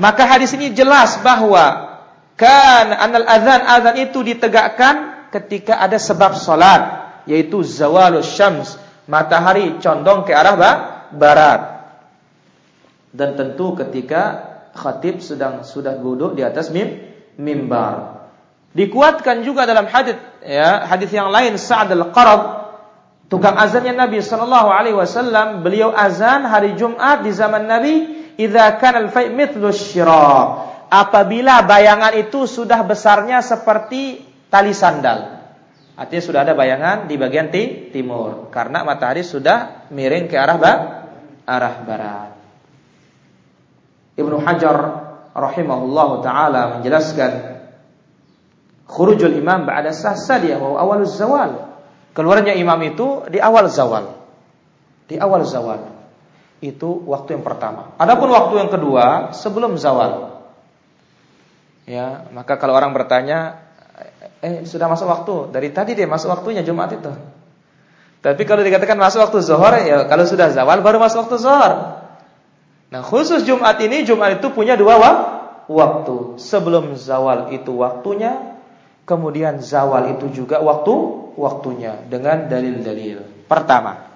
Maka 0.00 0.24
hadis 0.24 0.56
ini 0.56 0.72
jelas 0.72 1.20
bahwa 1.20 1.92
kan 2.40 2.88
anal 2.88 3.28
azan 3.28 3.60
azan 3.60 3.94
itu 4.00 4.24
ditegakkan 4.24 5.28
ketika 5.28 5.76
ada 5.76 6.00
sebab 6.00 6.40
solat 6.40 7.03
yaitu 7.24 7.64
zawalus 7.64 8.32
syams 8.32 8.76
matahari 9.08 9.80
condong 9.80 10.24
ke 10.24 10.32
arah 10.32 10.56
barat 11.12 11.60
dan 13.14 13.38
tentu 13.38 13.78
ketika 13.78 14.52
khatib 14.74 15.22
sedang 15.22 15.62
sudah 15.62 15.94
duduk 15.94 16.34
di 16.34 16.42
atas 16.42 16.74
mim, 16.74 16.98
mimbar 17.38 18.26
dikuatkan 18.74 19.46
juga 19.46 19.68
dalam 19.68 19.86
hadis 19.86 20.18
ya 20.42 20.84
hadis 20.90 21.14
yang 21.14 21.30
lain 21.30 21.54
Sa'ad 21.54 21.94
al-Qarab 21.94 22.42
tukang 23.30 23.54
azannya 23.54 23.94
Nabi 23.94 24.18
sallallahu 24.18 24.68
alaihi 24.68 24.98
wasallam 24.98 25.62
beliau 25.62 25.94
azan 25.94 26.42
hari 26.44 26.74
Jumat 26.74 27.22
di 27.22 27.30
zaman 27.30 27.70
Nabi 27.70 27.94
idza 28.38 28.78
kana 28.82 29.06
al-fai' 29.06 29.30
mithlu. 29.30 29.70
Apabila 30.94 31.66
bayangan 31.66 32.14
itu 32.14 32.46
sudah 32.46 32.86
besarnya 32.86 33.42
seperti 33.42 34.22
tali 34.46 34.70
sandal. 34.70 35.43
Artinya 35.94 36.22
sudah 36.26 36.40
ada 36.42 36.58
bayangan 36.58 37.06
di 37.06 37.14
bagian 37.14 37.54
timur 37.94 38.50
karena 38.50 38.82
matahari 38.82 39.22
sudah 39.22 39.86
miring 39.94 40.26
ke 40.26 40.34
arah 40.34 40.58
ba 40.58 40.72
arah 41.46 41.74
barat. 41.86 42.30
Ibnu 44.18 44.42
Hajar 44.42 44.78
rahimahullah 45.34 46.10
taala 46.22 46.62
menjelaskan 46.78 47.62
khurujul 48.90 49.38
imam 49.38 49.66
ba'da 49.66 49.94
sahsadiyah 49.94 50.58
wa 50.58 50.78
awaluz 50.82 51.14
zawal. 51.14 51.78
Keluarnya 52.14 52.54
imam 52.54 52.78
itu 52.86 53.26
di 53.30 53.42
awal 53.42 53.66
zawal. 53.70 54.18
Di 55.10 55.18
awal 55.18 55.42
zawal. 55.46 55.94
Itu 56.62 57.02
waktu 57.10 57.38
yang 57.38 57.44
pertama. 57.46 57.94
Adapun 57.98 58.30
waktu 58.30 58.54
yang 58.62 58.70
kedua 58.70 59.34
sebelum 59.34 59.74
zawal. 59.78 60.42
Ya, 61.84 62.24
maka 62.32 62.56
kalau 62.56 62.72
orang 62.72 62.96
bertanya, 62.96 63.63
eh 64.44 64.68
sudah 64.68 64.92
masuk 64.92 65.08
waktu, 65.08 65.34
dari 65.56 65.72
tadi 65.72 65.96
dia 65.96 66.04
masuk 66.04 66.28
waktunya 66.28 66.60
Jumat 66.60 66.92
itu. 66.92 67.08
Tapi 68.20 68.42
kalau 68.44 68.60
dikatakan 68.60 69.00
masuk 69.00 69.24
waktu 69.24 69.38
zuhur, 69.40 69.72
ya 69.80 70.04
kalau 70.04 70.28
sudah 70.28 70.52
zawal 70.52 70.84
baru 70.84 71.00
masuk 71.00 71.24
waktu 71.24 71.36
zuhur. 71.40 71.72
Nah, 72.92 73.00
khusus 73.00 73.48
Jumat 73.48 73.80
ini 73.80 74.04
Jumat 74.04 74.40
itu 74.40 74.52
punya 74.52 74.76
dua 74.76 75.00
waktu. 75.64 76.36
Sebelum 76.36 76.92
zawal 77.00 77.56
itu 77.56 77.72
waktunya, 77.80 78.60
kemudian 79.08 79.64
zawal 79.64 80.12
itu 80.16 80.28
juga 80.32 80.60
waktu 80.60 80.92
waktunya 81.40 82.04
dengan 82.04 82.44
dalil-dalil. 82.48 83.48
Pertama, 83.48 84.12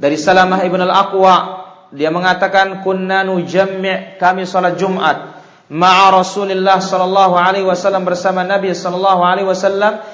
dari 0.00 0.16
Salamah 0.16 0.64
ibn 0.64 0.80
al-Aqwa 0.80 1.62
dia 1.92 2.08
mengatakan 2.08 2.80
kunna 2.80 3.20
nujammi' 3.24 4.16
kami 4.16 4.48
salat 4.48 4.80
Jumat 4.80 5.41
ma'a 5.72 6.12
Rasulillah 6.12 6.84
sallallahu 6.84 7.34
alaihi 7.40 7.64
wasallam 7.64 8.04
bersama 8.04 8.44
Nabi 8.44 8.76
sallallahu 8.76 9.24
alaihi 9.24 9.48
wasallam 9.48 10.04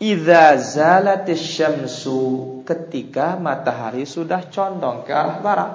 idza 0.00 0.56
zalatis 0.56 1.44
syamsu 1.44 2.64
ketika 2.64 3.36
matahari 3.36 4.08
sudah 4.08 4.48
condong 4.48 5.04
ke 5.04 5.12
arah 5.12 5.38
barat. 5.44 5.72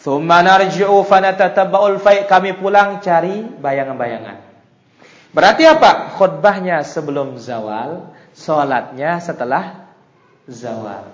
Thumma 0.00 0.40
narji'u 0.40 1.04
fanatatabba'ul 1.04 2.00
fai' 2.00 2.24
kami 2.24 2.56
pulang 2.56 3.04
cari 3.04 3.44
bayangan-bayangan. 3.44 4.38
Berarti 5.36 5.68
apa? 5.68 6.16
Khutbahnya 6.16 6.80
sebelum 6.80 7.36
zawal, 7.36 8.08
salatnya 8.32 9.20
setelah 9.20 9.92
zawal. 10.48 11.12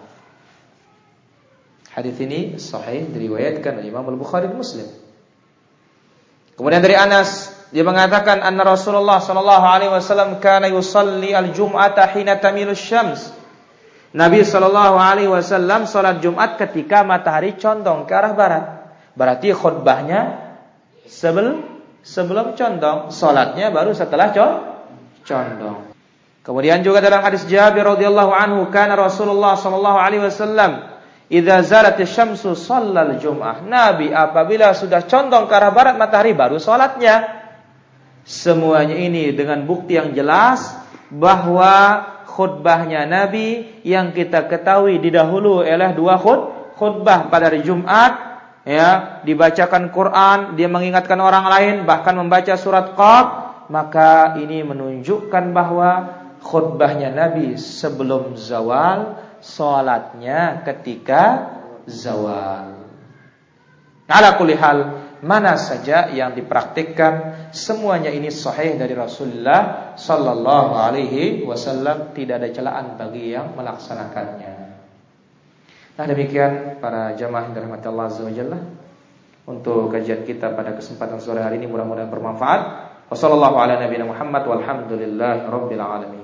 Hadis 1.90 2.16
ini 2.22 2.57
sahih 2.57 3.11
diriwayatkan 3.11 3.82
oleh 3.82 3.90
Imam 3.90 4.07
Al-Bukhari 4.07 4.49
Muslim. 4.49 4.86
Kemudian 6.57 6.84
dari 6.84 6.96
Anas 6.96 7.53
dia 7.72 7.80
mengatakan 7.88 8.44
anna 8.44 8.68
Rasulullah 8.68 9.16
sallallahu 9.16 9.64
alaihi 9.64 9.88
wasallam 9.88 10.36
kana 10.44 10.68
yusalli 10.68 11.32
al-jum'ata 11.32 12.05
hina 12.12 12.36
tamilu 12.36 12.76
syams. 12.76 13.32
Nabi 14.12 14.44
sallallahu 14.44 15.00
alaihi 15.00 15.32
wasallam 15.32 15.88
salat 15.88 16.20
Jumat 16.20 16.61
ketika 16.61 17.00
matahari 17.00 17.57
condong 17.57 18.05
ke 18.05 18.12
arah 18.12 18.36
barat. 18.36 18.64
Berarti 19.16 19.57
khutbahnya 19.57 20.53
sebelum 21.09 21.64
sebelum 22.05 22.53
condong, 22.53 23.09
salatnya 23.09 23.72
baru 23.72 23.96
setelah 23.96 24.36
condong. 25.24 25.78
Kemudian 26.44 26.84
juga 26.84 27.00
dalam 27.00 27.24
hadis 27.24 27.48
Jabir 27.48 27.88
radhiyallahu 27.88 28.36
anhu 28.36 28.68
kana 28.68 29.00
Rasulullah 29.00 29.57
sallallahu 29.57 29.96
alaihi 29.96 30.28
wasallam 30.28 30.91
Idza 31.33 31.64
zalatis 31.64 32.12
syamsu 32.12 32.53
shallal 32.53 33.16
jum'ah. 33.16 33.64
Nabi 33.64 34.12
apabila 34.12 34.76
sudah 34.76 35.09
condong 35.09 35.49
ke 35.49 35.55
arah 35.57 35.72
barat 35.72 35.97
matahari 35.97 36.37
baru 36.37 36.61
salatnya. 36.61 37.41
Semuanya 38.22 39.01
ini 39.01 39.33
dengan 39.33 39.64
bukti 39.64 39.97
yang 39.97 40.12
jelas 40.12 40.76
bahwa 41.09 42.05
khutbahnya 42.28 43.09
Nabi 43.09 43.80
yang 43.80 44.12
kita 44.12 44.45
ketahui 44.45 45.01
didahulu 45.01 45.64
oleh 45.64 45.91
dua 45.97 46.20
khut, 46.20 46.76
khutbah 46.76 47.33
pada 47.33 47.49
hari 47.49 47.64
Jumat 47.64 48.12
ya, 48.68 49.24
dibacakan 49.24 49.89
Quran, 49.89 50.39
dia 50.61 50.68
mengingatkan 50.68 51.16
orang 51.16 51.49
lain 51.49 51.74
bahkan 51.89 52.12
membaca 52.12 52.55
surat 52.61 52.93
Qaf, 52.93 53.26
maka 53.72 54.37
ini 54.37 54.61
menunjukkan 54.68 55.45
bahwa 55.57 55.91
khutbahnya 56.45 57.09
Nabi 57.09 57.57
sebelum 57.57 58.37
zawal 58.37 59.32
Sholatnya 59.43 60.62
ketika 60.62 61.22
zawal. 61.90 62.86
Ala 64.07 64.38
kulli 64.38 64.55
hal, 64.55 64.78
mana 65.22 65.59
saja 65.59 66.11
yang 66.14 66.34
dipraktikkan 66.34 67.47
semuanya 67.55 68.11
ini 68.11 68.30
sahih 68.30 68.78
dari 68.78 68.95
Rasulullah 68.95 69.95
sallallahu 69.99 70.72
alaihi 70.78 71.43
wasallam 71.43 72.14
tidak 72.14 72.43
ada 72.43 72.49
celaan 72.55 72.86
bagi 72.99 73.34
yang 73.34 73.55
melaksanakannya. 73.55 74.55
Nah 75.93 76.05
demikian 76.09 76.78
para 76.80 77.14
jamaah 77.14 77.51
yang 77.51 77.55
dirahmati 77.55 77.86
Allah 77.86 78.07
azza 78.09 78.26
untuk 79.43 79.90
kajian 79.90 80.22
kita 80.22 80.55
pada 80.55 80.74
kesempatan 80.78 81.18
sore 81.18 81.43
hari 81.43 81.59
ini 81.59 81.66
mudah-mudahan 81.66 82.11
bermanfaat. 82.11 82.61
Wassalamualaikum 83.11 84.09
warahmatullahi 84.09 85.45
wabarakatuh. 85.51 86.22